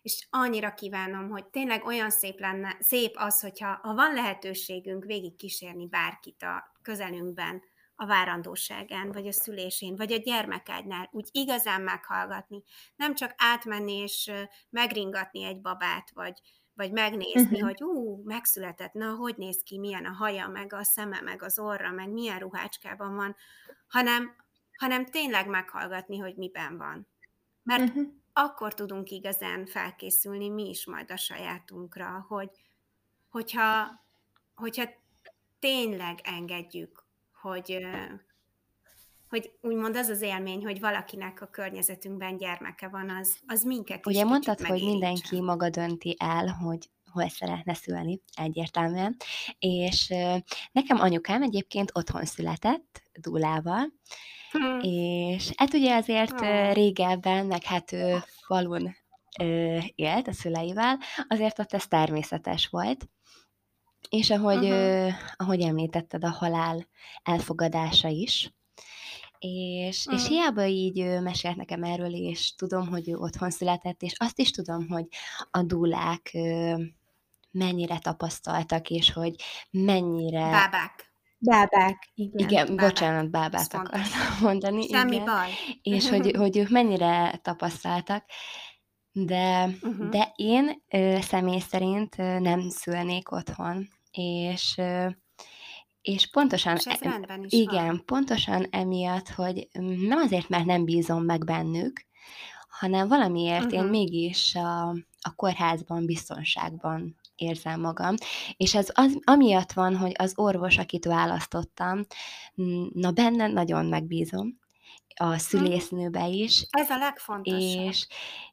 [0.02, 5.36] és annyira kívánom, hogy tényleg olyan szép lenne, szép az, hogyha ha van lehetőségünk végig
[5.36, 7.62] kísérni bárkit a közelünkben,
[8.00, 12.64] a várandóságán, vagy a szülésén, vagy a gyermekágynál, úgy igazán meghallgatni.
[12.96, 14.32] Nem csak átmenni és
[14.70, 16.42] megringatni egy babát, vagy,
[16.74, 17.62] vagy megnézni, uh-huh.
[17.62, 21.60] hogy ú, megszületett, na, hogy néz ki, milyen a haja, meg a szeme, meg az
[21.60, 23.36] orra, meg milyen ruhácskában van,
[23.88, 24.36] hanem,
[24.78, 27.08] hanem tényleg meghallgatni, hogy miben van.
[27.64, 28.08] Mert uh-huh.
[28.34, 32.50] akkor tudunk igazán felkészülni mi is majd a sajátunkra, hogy,
[33.30, 34.02] hogyha,
[34.56, 34.84] hogyha
[35.60, 37.07] tényleg engedjük
[37.48, 37.78] hogy,
[39.30, 44.16] hogy úgymond az az élmény, hogy valakinek a környezetünkben gyermeke van, az, az minket is
[44.16, 49.16] Ugye mondtad, hogy mindenki maga dönti el, hogy hol szeretne szülni, egyértelműen.
[49.60, 50.14] És
[50.72, 53.94] nekem anyukám egyébként otthon született, Dúlával,
[54.52, 54.80] hmm.
[54.82, 56.74] és hát ugye azért hmm.
[56.74, 58.18] régebben, meg hát ő
[58.48, 58.96] falun
[59.96, 63.08] élt a szüleivel, azért ott ez természetes volt.
[64.10, 64.70] És ahogy, uh-huh.
[64.70, 66.88] ö, ahogy említetted, a halál
[67.24, 68.52] elfogadása is.
[69.40, 70.22] És, uh-huh.
[70.22, 74.40] és hiába így ö, mesélt nekem erről, és tudom, hogy ő otthon született, és azt
[74.40, 75.06] is tudom, hogy
[75.52, 76.74] a dúlák ö,
[77.52, 79.36] mennyire tapasztaltak, és hogy
[79.72, 80.50] mennyire...
[80.50, 81.08] Bábák.
[81.40, 82.48] Bábák, igen.
[82.50, 82.86] Igen, bábák.
[82.86, 84.88] bocsánat, bábát akartam mondani.
[84.88, 85.26] Semmi igen.
[85.26, 85.50] baj.
[85.82, 88.24] És hogy, hogy ők mennyire tapasztaltak,
[89.26, 90.10] de, uh-huh.
[90.10, 95.08] de én ö, személy szerint ö, nem szülnék otthon, és ö,
[96.02, 98.04] és pontosan, és ez rendben is igen, van.
[98.06, 99.68] pontosan emiatt, hogy
[100.08, 102.06] nem azért, mert nem bízom meg bennük,
[102.68, 103.80] hanem valamiért uh-huh.
[103.80, 104.90] én mégis a,
[105.22, 108.16] a kórházban, biztonságban érzem magam.
[108.58, 112.06] És ez az, amiatt van, hogy az orvos, akit választottam,
[112.94, 114.60] na benne nagyon megbízom,
[115.18, 116.66] a szülésznőbe is.
[116.70, 117.88] Ez a legfontosabb.
[117.88, 118.08] És,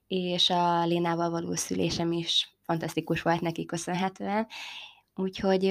[0.07, 4.47] és a Lénával való szülésem is fantasztikus volt neki köszönhetően.
[5.15, 5.65] Úgyhogy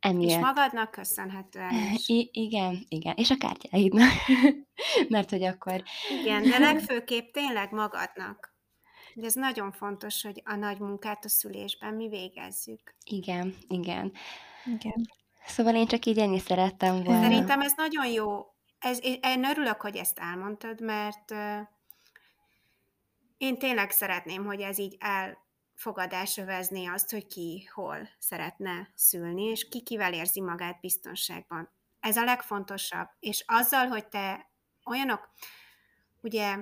[0.00, 0.30] emiatt...
[0.30, 2.08] És magadnak köszönhetően is.
[2.08, 3.14] I- igen, igen.
[3.16, 4.12] És a kártyáidnak.
[5.08, 5.82] Mert hogy akkor...
[6.20, 8.56] Igen, de legfőképp tényleg magadnak.
[9.14, 12.94] De ez nagyon fontos, hogy a nagy munkát a szülésben mi végezzük.
[13.04, 14.12] Igen, igen.
[14.64, 15.10] Igen.
[15.46, 17.22] Szóval én csak így ennyi szerettem volna.
[17.22, 18.46] Szerintem ez nagyon jó.
[18.78, 21.34] Ez, én örülök, hogy ezt elmondtad, mert
[23.36, 29.68] én tényleg szeretném, hogy ez így elfogadás övezné azt, hogy ki hol szeretne szülni, és
[29.68, 31.70] ki kivel érzi magát biztonságban.
[32.00, 33.08] Ez a legfontosabb.
[33.20, 34.50] És azzal, hogy te
[34.84, 35.30] olyanok,
[36.20, 36.56] ugye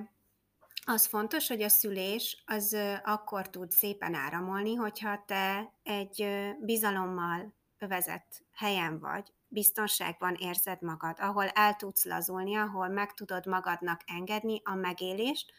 [0.85, 6.27] az fontos, hogy a szülés az akkor tud szépen áramolni, hogyha te egy
[6.59, 14.01] bizalommal övezett helyen vagy, biztonságban érzed magad, ahol el tudsz lazulni, ahol meg tudod magadnak
[14.05, 15.51] engedni a megélést,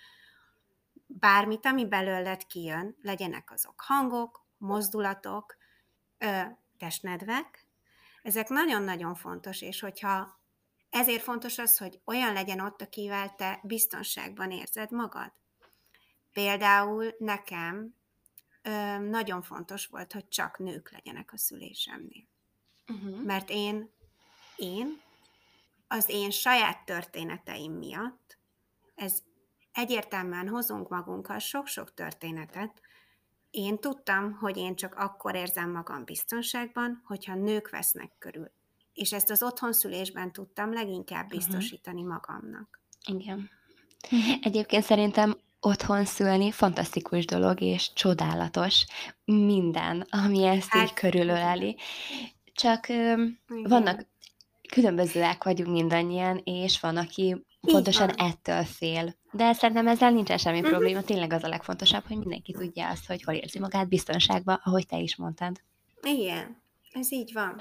[1.07, 5.57] bármit, ami belőled kijön, legyenek azok hangok, mozdulatok,
[6.79, 7.67] testnedvek,
[8.23, 10.41] ezek nagyon-nagyon fontos, és hogyha
[10.91, 15.33] ezért fontos az, hogy olyan legyen ott, akivel te biztonságban érzed magad.
[16.33, 17.95] Például nekem
[18.63, 22.27] ö, nagyon fontos volt, hogy csak nők legyenek a szülésemnél.
[22.89, 23.23] Uh-huh.
[23.25, 23.91] Mert én,
[24.57, 25.01] én
[25.89, 28.39] az én saját történeteim miatt,
[28.95, 29.23] ez
[29.73, 32.81] egyértelműen hozunk magunkkal sok-sok történetet,
[33.51, 38.51] én tudtam, hogy én csak akkor érzem magam biztonságban, hogyha nők vesznek körül
[38.99, 41.37] és ezt az otthonszülésben tudtam leginkább mhm.
[41.37, 42.15] biztosítani uh-huh.
[42.15, 42.81] magamnak.
[43.09, 43.51] Igen.
[44.49, 48.85] Egyébként szerintem otthon szülni fantasztikus dolog, és csodálatos
[49.25, 51.77] minden, ami ezt hát, így körülöleli.
[52.59, 53.39] Csak igen.
[53.49, 54.07] vannak,
[54.69, 58.29] különbözőek vagyunk mindannyian, és van, aki pontosan van.
[58.29, 59.15] ettől fél.
[59.33, 60.71] De szerintem ezzel nincsen semmi uh-huh.
[60.71, 64.87] probléma, tényleg az a legfontosabb, hogy mindenki tudja azt, hogy hol érzi magát biztonságban, ahogy
[64.87, 65.61] te is mondtad.
[66.03, 67.61] Igen, ez így van.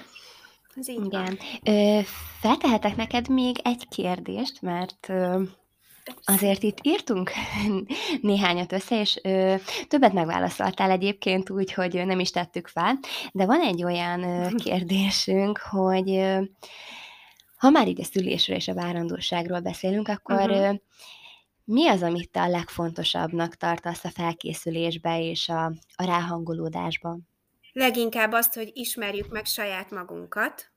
[0.76, 1.38] Ez így Igen.
[1.64, 2.00] Ö,
[2.40, 5.44] feltehetek neked még egy kérdést, mert ö,
[6.24, 7.32] azért itt írtunk
[8.22, 9.56] néhányat össze, és ö,
[9.88, 13.00] többet megválaszoltál egyébként úgy, hogy nem is tettük fel,
[13.32, 16.42] de van egy olyan ö, kérdésünk, hogy ö,
[17.58, 20.70] ha már így a szülésről és a várandóságról beszélünk, akkor uh-huh.
[20.70, 20.74] ö,
[21.64, 27.28] mi az, amit te a legfontosabbnak tartasz a felkészülésbe és a, a ráhangolódásban?
[27.74, 30.72] Leginkább azt, hogy ismerjük meg saját magunkat,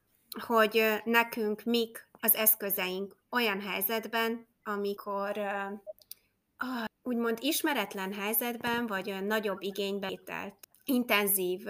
[0.46, 5.40] hogy nekünk mik az eszközeink olyan helyzetben, amikor
[7.02, 10.54] úgymond ismeretlen helyzetben, vagy nagyobb igénybe ételt,
[10.84, 11.66] intenzív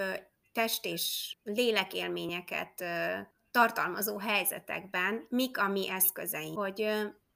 [0.53, 2.84] test és lélekélményeket
[3.51, 6.59] tartalmazó helyzetekben mik a mi eszközeink.
[6.59, 6.88] Hogy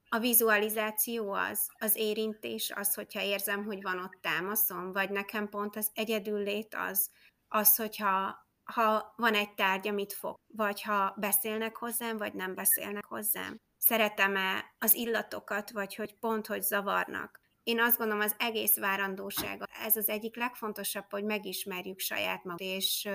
[0.09, 5.77] a vizualizáció az, az érintés, az, hogyha érzem, hogy van ott támaszom, vagy nekem pont
[5.77, 7.11] az egyedüllét az,
[7.49, 13.05] az, hogyha ha van egy tárgy, amit fog, vagy ha beszélnek hozzám, vagy nem beszélnek
[13.05, 13.61] hozzám.
[13.87, 17.41] Szeretem-e az illatokat, vagy hogy pont, hogy zavarnak.
[17.63, 23.09] Én azt gondolom, az egész várandóság, ez az egyik legfontosabb, hogy megismerjük saját magunkat, és,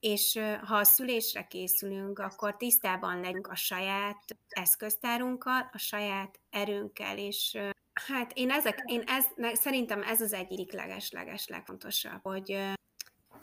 [0.00, 7.58] és ha a szülésre készülünk, akkor tisztában legyünk a saját eszköztárunkkal, a saját erőnkkel, és
[7.92, 9.24] hát én, ezek, én ez,
[9.58, 12.74] szerintem ez az egyik leges-leges legfontosabb, hogy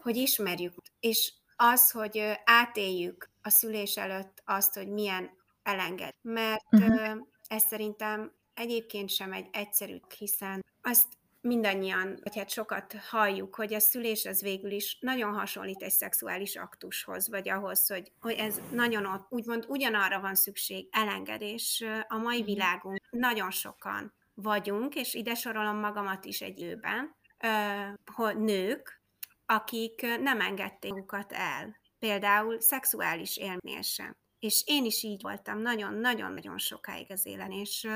[0.01, 5.37] hogy ismerjük, és az, hogy átéljük a szülés előtt azt, hogy milyen
[5.69, 6.13] elenged.
[6.21, 7.27] Mert uh-huh.
[7.47, 11.07] ez szerintem egyébként sem egy egyszerű, hiszen azt
[11.41, 16.55] mindannyian, vagy hát sokat halljuk, hogy a szülés az végül is nagyon hasonlít egy szexuális
[16.55, 21.83] aktushoz, vagy ahhoz, hogy, hogy ez nagyon ott, úgymond ugyanarra van szükség, elengedés.
[22.07, 27.15] A mai világunk nagyon sokan vagyunk, és ide sorolom magamat is egy őben,
[28.15, 29.01] hogy nők,
[29.45, 34.17] akik nem engedték magukat el, például szexuális élmény sem.
[34.39, 37.87] És én is így voltam nagyon-nagyon-nagyon sokáig az élen, és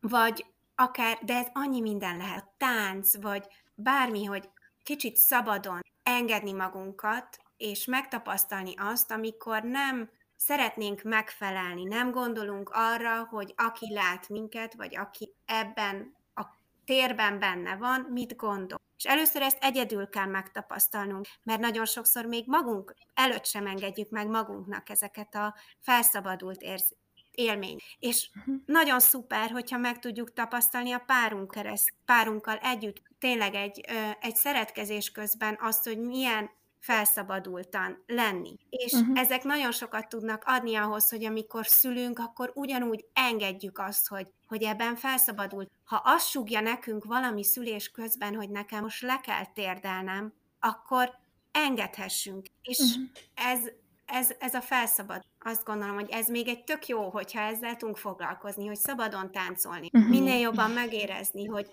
[0.00, 4.48] vagy akár, de ez annyi minden lehet, tánc, vagy bármi, hogy
[4.82, 13.54] kicsit szabadon engedni magunkat, és megtapasztalni azt, amikor nem szeretnénk megfelelni, nem gondolunk arra, hogy
[13.56, 16.44] aki lát minket, vagy aki ebben a
[16.84, 18.85] térben benne van, mit gondol.
[18.96, 24.28] És először ezt egyedül kell megtapasztalnunk, mert nagyon sokszor még magunk előtt sem engedjük meg
[24.28, 26.96] magunknak ezeket a felszabadult érz,
[27.30, 27.78] élmény.
[27.98, 28.54] És uh-huh.
[28.66, 33.80] nagyon szuper, hogyha meg tudjuk tapasztalni a párunk kereszt, párunkkal együtt, tényleg egy,
[34.20, 36.50] egy szeretkezés közben azt, hogy milyen
[36.86, 38.56] felszabadultan lenni.
[38.70, 39.20] És uh-huh.
[39.20, 44.62] ezek nagyon sokat tudnak adni ahhoz, hogy amikor szülünk, akkor ugyanúgy engedjük azt, hogy, hogy
[44.62, 45.70] ebben felszabadult.
[45.84, 51.14] Ha azt sugja nekünk valami szülés közben, hogy nekem most le kell térdelnem, akkor
[51.52, 52.46] engedhessünk.
[52.62, 53.04] És uh-huh.
[53.34, 53.60] ez,
[54.06, 55.24] ez, ez a felszabad.
[55.40, 59.90] Azt gondolom, hogy ez még egy tök jó, hogyha ezzel tudunk foglalkozni, hogy szabadon táncolni.
[59.92, 60.10] Uh-huh.
[60.10, 61.70] Minél jobban megérezni, hogy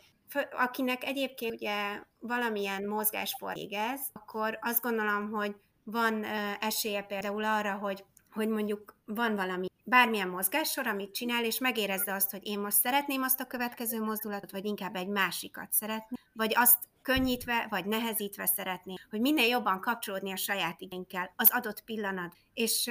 [0.51, 6.23] akinek egyébként ugye valamilyen mozgásfor égez, akkor azt gondolom, hogy van
[6.59, 12.31] esélye például arra, hogy, hogy mondjuk van valami, bármilyen mozgássor, amit csinál, és megérezze azt,
[12.31, 16.77] hogy én most szeretném azt a következő mozdulatot, vagy inkább egy másikat szeretném, vagy azt
[17.01, 22.89] könnyítve, vagy nehezítve szeretném, hogy minél jobban kapcsolódni a saját igénykel az adott pillanat, és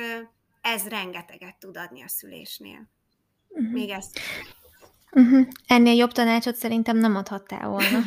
[0.60, 2.88] ez rengeteget tud adni a szülésnél.
[3.48, 3.72] Uh-huh.
[3.72, 4.18] Még ezt
[5.16, 5.46] Uh-huh.
[5.66, 7.98] Ennél jobb tanácsot szerintem nem adhattál volna.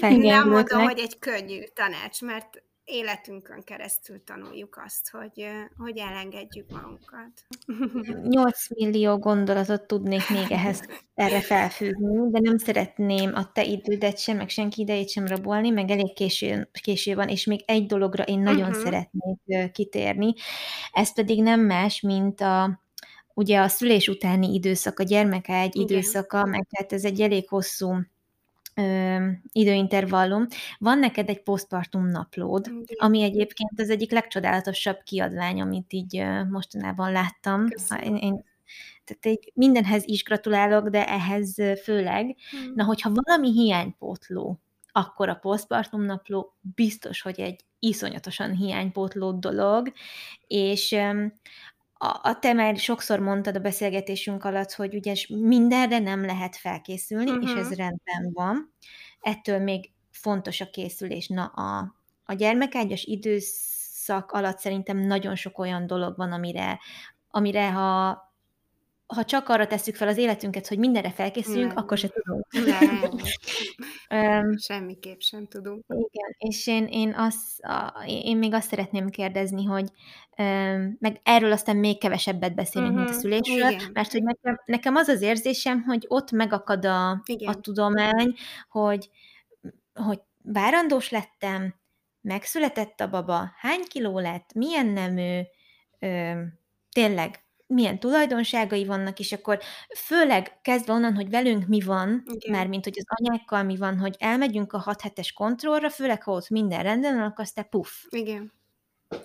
[0.16, 5.46] nem mondom, hogy egy könnyű tanács, mert életünkön keresztül tanuljuk azt, hogy,
[5.76, 7.46] hogy elengedjük magunkat.
[8.28, 10.82] 8 millió gondolatot tudnék még ehhez
[11.14, 15.90] erre felfűzni, de nem szeretném a te idődet sem, meg senki idejét sem rabolni, meg
[15.90, 18.82] elég késő, késő van, és még egy dologra én nagyon uh-huh.
[18.82, 20.34] szeretnék kitérni,
[20.92, 22.86] ez pedig nem más, mint a
[23.38, 25.88] ugye a szülés utáni időszak, a gyermeke egy Igen.
[25.88, 27.94] időszaka, meg tehát ez egy elég hosszú
[28.74, 30.46] ö, időintervallum.
[30.78, 32.84] Van neked egy postpartum naplód, Igen.
[32.96, 37.66] ami egyébként az egyik legcsodálatosabb kiadvány, amit így ö, mostanában láttam.
[38.02, 38.44] Én, én,
[39.04, 42.36] tehát egy, mindenhez is gratulálok, de ehhez főleg.
[42.50, 42.72] Hmm.
[42.74, 44.60] Na, hogyha valami hiánypótló,
[44.92, 49.92] akkor a postpartum napló biztos, hogy egy iszonyatosan hiánypótló dolog,
[50.46, 50.96] és
[51.98, 57.30] a, a te már sokszor mondtad a beszélgetésünk alatt, hogy ugye mindenre nem lehet felkészülni,
[57.30, 57.50] uh-huh.
[57.50, 58.74] és ez rendben van.
[59.20, 61.28] Ettől még fontos a készülés.
[61.28, 61.94] Na, a,
[62.24, 66.78] a gyermekágyas időszak alatt szerintem nagyon sok olyan dolog van, amire,
[67.30, 68.22] amire ha
[69.14, 71.82] ha csak arra tesszük fel az életünket, hogy mindenre felkészüljünk, nem.
[71.82, 72.46] akkor se tudunk.
[74.08, 74.56] Nem.
[74.68, 75.84] Semmiképp sem tudunk.
[75.88, 77.60] Igen, és én, én, azt,
[78.06, 79.90] én még azt szeretném kérdezni, hogy
[80.98, 83.04] meg erről aztán még kevesebbet beszélünk, uh-huh.
[83.04, 83.40] mint a mhm.
[83.40, 83.90] szülésről, Igen.
[83.92, 87.10] mert hogy nekem, nekem az az érzésem, hogy ott megakad a,
[87.44, 88.34] a tudomány,
[88.68, 89.10] hogy,
[89.94, 91.74] hogy várandós lettem,
[92.20, 95.40] megszületett a baba, hány kiló lett, milyen nemű,
[96.92, 99.58] tényleg milyen tulajdonságai vannak, és akkor
[99.96, 104.16] főleg kezdve onnan, hogy velünk mi van, mert mint hogy az anyákkal mi van, hogy
[104.18, 107.90] elmegyünk a 6 hetes kontrollra, főleg ha ott minden rendben van, akkor aztán puff.
[108.08, 108.52] Igen.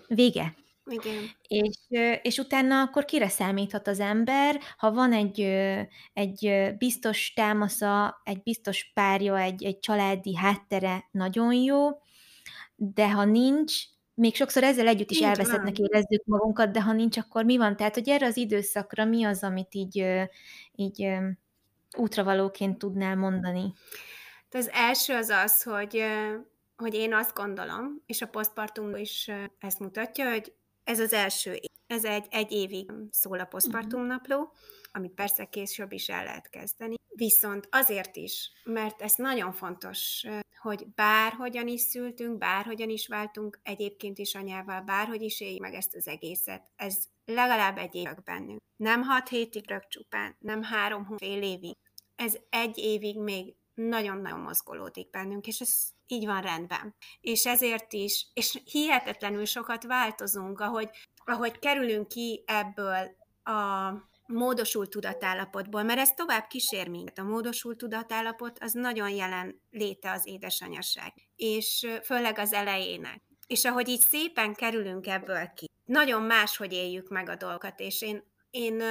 [0.08, 0.56] Vége.
[0.86, 1.30] Igen.
[1.48, 1.78] És,
[2.22, 5.42] és utána akkor kire számíthat az ember, ha van egy,
[6.14, 11.90] egy biztos támasza, egy biztos párja, egy, egy családi háttere, nagyon jó,
[12.76, 13.74] de ha nincs,
[14.14, 17.76] még sokszor ezzel együtt is elveszettnek érezzük magunkat, de ha nincs, akkor mi van?
[17.76, 20.06] Tehát, hogy erre az időszakra mi az, amit így,
[20.76, 21.08] így
[21.98, 23.74] útravalóként tudnál mondani?
[24.52, 26.04] Az első az az, hogy,
[26.78, 30.54] hogy én azt gondolom, és a postpartum is ezt mutatja, hogy
[30.84, 31.60] ez az első.
[31.88, 34.14] Ez egy, egy évig szól a postpartum uh-huh.
[34.94, 36.96] Amit persze később is el lehet kezdeni.
[37.16, 40.26] Viszont azért is, mert ez nagyon fontos,
[40.58, 45.96] hogy bárhogyan is szültünk, bárhogyan is váltunk egyébként is anyával, bárhogy is éljük meg ezt
[45.96, 48.62] az egészet, ez legalább egy évek bennünk.
[48.76, 51.76] Nem hat hétig rög csupán, nem három fél évig.
[52.16, 56.96] Ez egy évig még nagyon-nagyon mozgolódik bennünk, és ez így van rendben.
[57.22, 60.90] És ezért is, és hihetetlenül sokat változunk, ahogy,
[61.26, 63.92] ahogy kerülünk ki ebből a
[64.34, 67.18] módosult tudatállapotból, mert ez tovább kísér minket.
[67.18, 73.22] A módosult tudatállapot az nagyon jelen léte az édesanyaság, és főleg az elejének.
[73.48, 78.24] És ahogy így szépen kerülünk ebből ki, nagyon máshogy éljük meg a dolgokat, és én,
[78.50, 78.84] én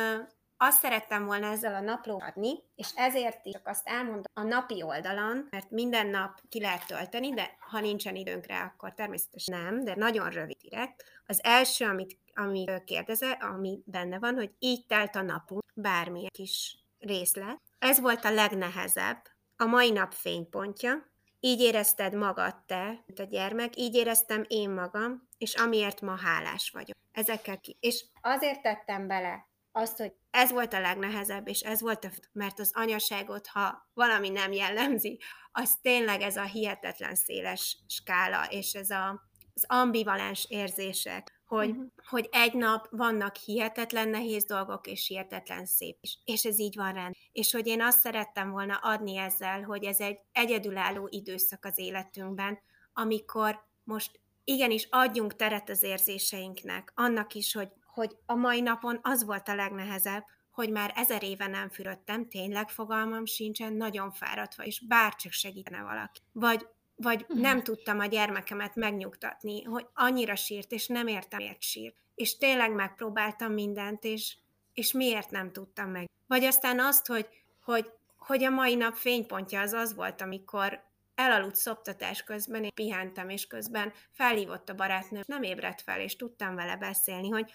[0.64, 4.82] azt szerettem volna ezzel a napló adni, és ezért is csak azt elmondom a napi
[4.82, 9.84] oldalon, mert minden nap ki lehet tölteni, de ha nincsen időnk rá, akkor természetesen nem,
[9.84, 11.04] de nagyon rövid direkt.
[11.26, 16.78] Az első, amit, amit kérdeze, ami benne van, hogy így telt a napunk, bármilyen kis
[16.98, 17.60] részlet.
[17.78, 19.22] Ez volt a legnehezebb,
[19.56, 21.10] a mai nap fénypontja,
[21.40, 26.70] így érezted magad te, mint a gyermek, így éreztem én magam, és amiért ma hálás
[26.70, 26.96] vagyok.
[27.12, 27.76] Ezekkel ki.
[27.80, 32.58] És azért tettem bele azt, hogy ez volt a legnehezebb, és ez volt a, mert
[32.58, 35.20] az anyaságot, ha valami nem jellemzi,
[35.52, 41.86] az tényleg ez a hihetetlen széles skála, és ez a, az ambivalens érzések, hogy, uh-huh.
[42.08, 46.18] hogy egy nap vannak hihetetlen nehéz dolgok, és hihetetlen szép is.
[46.24, 47.14] És ez így van rend.
[47.32, 52.58] És hogy én azt szerettem volna adni ezzel, hogy ez egy egyedülálló időszak az életünkben,
[52.92, 59.24] amikor most igenis adjunk teret az érzéseinknek, annak is, hogy, hogy a mai napon az
[59.24, 64.84] volt a legnehezebb, hogy már ezer éve nem fürödtem, tényleg fogalmam sincsen, nagyon fáradva, és
[64.86, 66.20] bárcsak segítene valaki.
[66.32, 66.66] Vagy
[67.02, 67.40] vagy uh-huh.
[67.40, 71.96] nem tudtam a gyermekemet megnyugtatni, hogy annyira sírt, és nem értem, miért sírt.
[72.14, 74.36] És tényleg megpróbáltam mindent, és,
[74.72, 76.08] és miért nem tudtam meg.
[76.26, 77.28] Vagy aztán azt, hogy,
[77.64, 80.82] hogy, hogy a mai nap fénypontja az az volt, amikor
[81.14, 86.54] elaludt szoptatás közben, én pihentem, és közben felhívott a barátnő, nem ébredt fel, és tudtam
[86.54, 87.50] vele beszélni, hogy,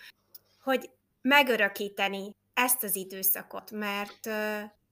[0.63, 0.89] hogy
[1.21, 4.29] megörökíteni ezt az időszakot, mert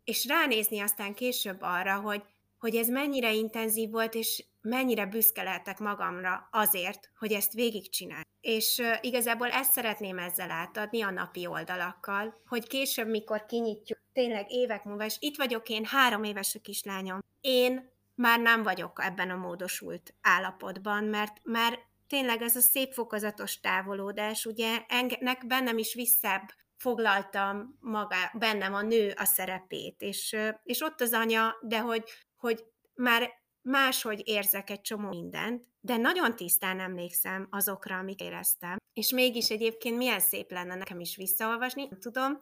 [0.04, 2.24] és ránézni aztán később arra, hogy
[2.66, 8.22] hogy ez mennyire intenzív volt, és mennyire büszke lehetek magamra azért, hogy ezt végigcsinál.
[8.42, 14.84] És igazából ezt szeretném ezzel átadni a napi oldalakkal, hogy később, mikor kinyitjuk, tényleg évek
[14.84, 19.36] múlva, és itt vagyok én, három éves a kislányom, én már nem vagyok ebben a
[19.36, 26.50] módosult állapotban, mert már tényleg ez a szép fokozatos távolódás, ugye ennek bennem is visszább
[26.78, 32.04] foglaltam maga, bennem a nő a szerepét, és, és ott az anya, de hogy
[32.46, 33.32] hogy már
[33.62, 38.78] máshogy érzek egy csomó mindent, de nagyon tisztán emlékszem azokra, amik éreztem.
[38.94, 42.38] És mégis egyébként milyen szép lenne nekem is visszaolvasni, tudom,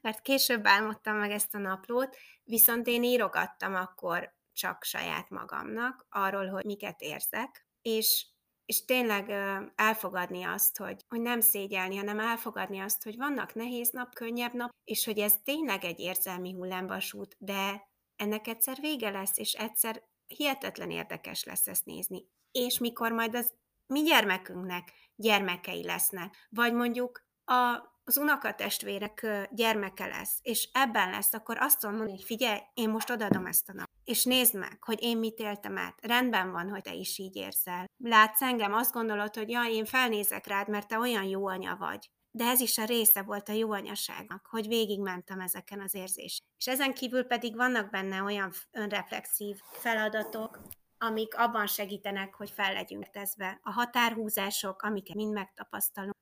[0.00, 6.46] mert később álmodtam meg ezt a naplót, viszont én írogattam akkor csak saját magamnak arról,
[6.46, 8.26] hogy miket érzek, és,
[8.64, 9.30] és tényleg
[9.74, 14.70] elfogadni azt, hogy, hogy nem szégyelni, hanem elfogadni azt, hogy vannak nehéz nap, könnyebb nap,
[14.84, 20.90] és hogy ez tényleg egy érzelmi hullámvasút, de ennek egyszer vége lesz, és egyszer hihetetlen
[20.90, 22.28] érdekes lesz ezt nézni.
[22.50, 23.52] És mikor majd az
[23.86, 31.56] mi gyermekünknek gyermekei lesznek, vagy mondjuk a, az unokatestvérek gyermeke lesz, és ebben lesz, akkor
[31.58, 35.18] azt mondom, hogy figyelj, én most odaadom ezt a nap, és nézd meg, hogy én
[35.18, 35.98] mit éltem át.
[36.02, 37.86] Rendben van, hogy te is így érzel.
[37.96, 42.10] Látsz engem, azt gondolod, hogy ja, én felnézek rád, mert te olyan jó anya vagy
[42.36, 46.54] de ez is a része volt a jó anyaságnak, hogy végigmentem ezeken az érzéseken.
[46.58, 50.60] És ezen kívül pedig vannak benne olyan önreflexív feladatok,
[50.98, 53.60] amik abban segítenek, hogy fel legyünk tezve.
[53.62, 56.14] A határhúzások, amiket mind megtapasztalunk,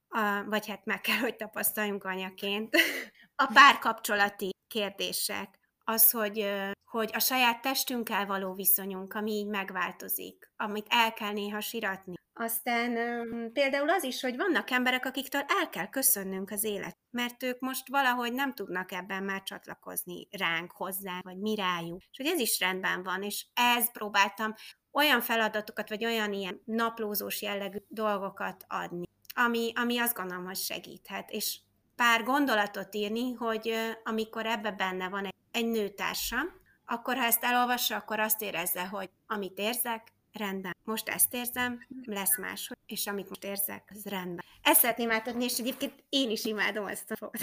[0.46, 2.76] vagy hát meg kell, hogy tapasztaljunk anyaként.
[3.44, 6.46] A párkapcsolati kérdések, az, hogy,
[6.84, 12.92] hogy a saját testünkkel való viszonyunk, ami így megváltozik, amit el kell néha siratni, aztán
[13.52, 17.88] például az is, hogy vannak emberek, akiktől el kell köszönnünk az élet, mert ők most
[17.88, 22.02] valahogy nem tudnak ebben már csatlakozni ránk, hozzá, vagy mi rájuk.
[22.10, 24.54] És hogy ez is rendben van, és ez próbáltam
[24.92, 29.04] olyan feladatokat, vagy olyan ilyen naplózós jellegű dolgokat adni,
[29.34, 31.30] ami, ami azt gondolom, hogy segíthet.
[31.30, 31.58] És
[31.96, 33.74] pár gondolatot írni, hogy
[34.04, 36.46] amikor ebbe benne van egy, egy nőtársam,
[36.84, 40.76] akkor ha ezt elolvassa, akkor azt érezze, hogy amit érzek, rendben.
[40.84, 44.44] Most ezt érzem, lesz más, és amit most érzek, az rendben.
[44.62, 47.40] Ezt szeretném átadni, és egyébként én is imádom ezt a fotót.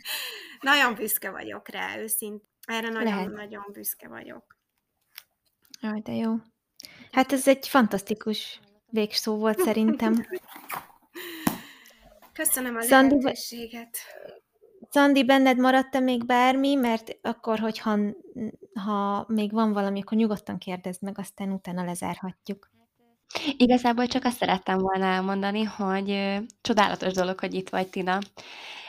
[0.60, 2.42] nagyon büszke vagyok rá, őszint.
[2.66, 4.56] Erre nagyon-nagyon büszke vagyok.
[5.80, 6.34] Jaj, de jó.
[7.12, 10.14] Hát ez egy fantasztikus végszó volt szerintem.
[12.32, 13.98] Köszönöm a Zandi, lehetőséget.
[14.92, 16.74] Zandi, benned maradt-e még bármi?
[16.74, 17.98] Mert akkor, hogyha
[18.84, 22.70] ha még van valami, akkor nyugodtan kérdezd meg, aztán utána lezárhatjuk.
[23.56, 28.18] Igazából csak azt szerettem volna elmondani, hogy csodálatos dolog, hogy itt vagy, Tina,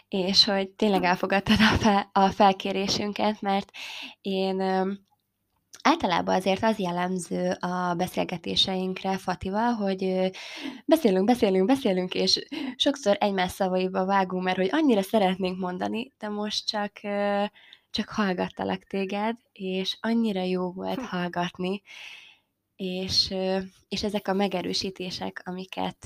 [0.08, 3.72] és hogy tényleg elfogadtad a, fel, a felkérésünket, mert
[4.22, 4.62] én
[5.82, 10.32] Általában azért az jellemző a beszélgetéseinkre Fatival, hogy
[10.86, 12.46] beszélünk, beszélünk, beszélünk, és
[12.76, 16.92] sokszor egymás szavaiba vágunk, mert hogy annyira szeretnénk mondani, de most csak,
[17.90, 21.06] csak hallgattalak téged, és annyira jó volt hm.
[21.06, 21.82] hallgatni,
[22.76, 23.34] és,
[23.88, 26.06] és ezek a megerősítések, amiket,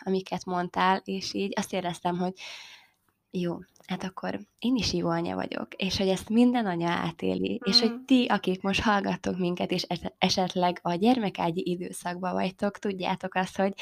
[0.00, 2.32] amiket mondtál, és így azt éreztem, hogy
[3.30, 3.58] jó,
[3.88, 7.70] hát akkor én is jó anya vagyok, és hogy ezt minden anya átéli, mm.
[7.70, 8.04] és hogy mm.
[8.04, 9.86] ti, akik most hallgattok minket, és
[10.18, 13.72] esetleg a gyermekágyi időszakban vagytok, tudjátok azt, hogy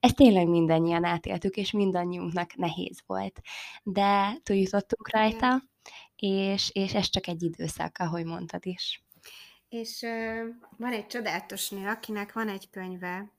[0.00, 3.40] ezt tényleg mindannyian átéltük, és mindannyiunknak nehéz volt.
[3.82, 5.62] De túljutottunk rajta,
[6.16, 9.02] és, és ez csak egy időszak, ahogy mondtad is.
[9.68, 13.32] és uh, van egy csodálatos nő, akinek van egy könyve,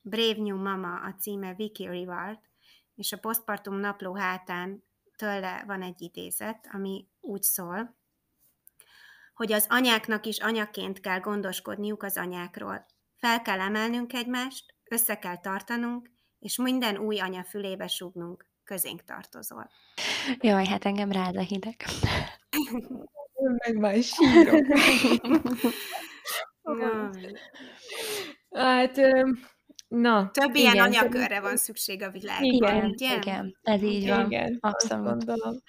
[0.00, 2.38] Brave New Mama a címe Vicky Rivard,
[2.94, 4.88] és a Postpartum napló hátán
[5.20, 7.96] tőle van egy idézet, ami úgy szól,
[9.34, 12.86] hogy az anyáknak is anyaként kell gondoskodniuk az anyákról.
[13.16, 19.70] Fel kell emelnünk egymást, össze kell tartanunk, és minden új anya fülébe súgnunk, közénk tartozol.
[20.38, 21.84] Jaj, hát engem rád a hideg.
[23.56, 24.66] Meg már sírok.
[28.50, 29.00] hát,
[29.90, 30.30] na.
[30.32, 33.16] Több igen, ilyen anyakörre van szükség a világban, igen, ugye?
[33.16, 34.26] Igen, ez így van.
[34.26, 35.04] Igen, Abszolút.
[35.04, 35.62] gondolom.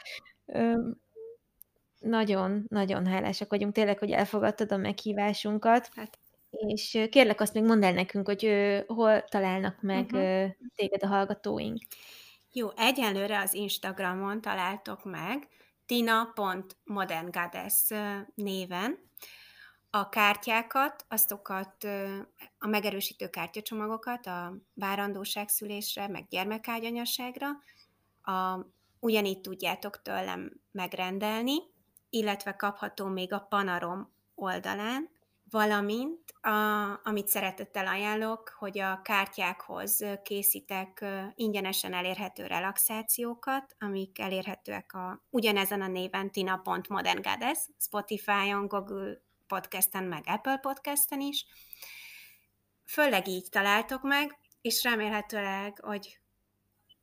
[1.99, 5.89] Nagyon, nagyon hálásak vagyunk tényleg, hogy elfogadtad a meghívásunkat.
[5.95, 6.19] Hát.
[6.49, 8.49] És kérlek azt még mondd el nekünk, hogy
[8.87, 10.49] hol találnak meg uh-huh.
[10.75, 11.79] téged a hallgatóink.
[12.53, 15.47] Jó, egyenlőre az Instagramon találtok meg,
[15.85, 17.89] tina.moderngoddess
[18.35, 18.97] néven.
[19.93, 21.83] A kártyákat, aztokat,
[22.57, 27.47] a megerősítő kártyacsomagokat a várandóság szülésre, meg gyermekágyanyaságra,
[28.21, 28.65] a,
[28.99, 31.55] ugyanígy tudjátok tőlem megrendelni,
[32.09, 35.09] illetve kapható még a Panarom oldalán,
[35.49, 36.49] valamint, a,
[37.03, 45.87] amit szeretettel ajánlok, hogy a kártyákhoz készítek ingyenesen elérhető relaxációkat, amik elérhetőek a, ugyanezen a
[45.87, 49.21] néven tina.moderngoddess, Spotify-on, Google
[49.51, 51.45] Podcasten, meg Apple Podcasten is.
[52.85, 56.19] Főleg így találtok meg, és remélhetőleg, hogy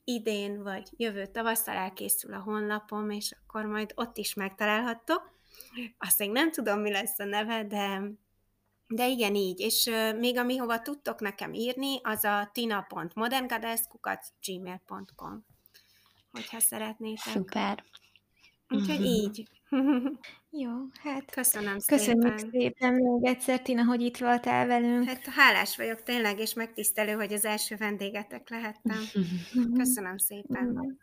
[0.05, 5.37] idén vagy jövő tavasszal elkészül a honlapom, és akkor majd ott is megtalálhattok.
[5.99, 8.03] Azt még nem tudom, mi lesz a neve, de
[8.87, 9.61] de igen, így.
[9.61, 15.45] És még ami hova tudtok nekem írni, az a tina.moderngoddess.gmail.com
[16.31, 17.33] hogyha szeretnétek.
[17.33, 17.85] Szuper.
[18.69, 19.49] Úgyhogy így.
[20.51, 20.71] Jó,
[21.01, 22.51] hát köszönöm köszönjük szépen.
[22.51, 25.05] szépen még egyszer, Tina, hogy itt voltál velünk.
[25.05, 28.99] Hát hálás vagyok tényleg, és megtisztelő, hogy az első vendégetek lehettem.
[29.79, 30.99] Köszönöm szépen.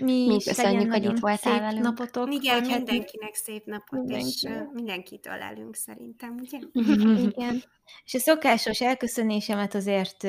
[0.00, 1.82] Mi, Mi köszönjük, hogy itt voltál velünk.
[1.84, 2.34] napotok.
[2.34, 4.26] Igen, mindenkinek szép napot, mindenki.
[4.26, 6.58] és mindenkitől elünk szerintem, ugye?
[7.30, 7.62] Igen.
[8.04, 10.26] És a szokásos elköszönésemet azért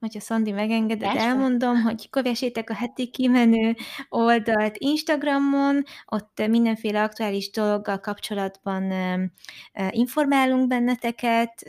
[0.00, 1.26] hogyha Szandi megengedett, Persze.
[1.26, 3.76] elmondom, hogy kövessétek a heti kimenő
[4.08, 8.92] oldalt Instagramon, ott mindenféle aktuális dologgal kapcsolatban
[9.90, 11.62] informálunk benneteket,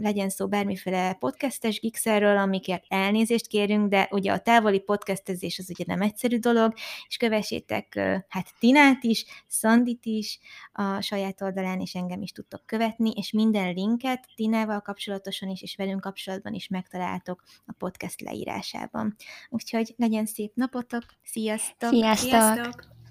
[0.00, 5.84] legyen szó bármiféle podcastes gixerről, amikért elnézést kérünk, de ugye a távoli podcastezés az ugye
[5.86, 6.72] nem egyszerű dolog,
[7.08, 7.94] és kövessétek
[8.28, 10.38] hát Tinát is, Szandit is
[10.72, 15.76] a saját oldalán, és engem is tudtok követni, és minden linket Tinával kapcsolatosan is, és
[15.76, 19.16] velünk kapcsolatban is megtaláltok a podcast leírásában.
[19.48, 21.90] Úgyhogy legyen szép napotok, sziasztok!
[21.90, 22.28] Sziasztok!
[22.28, 23.03] sziasztok.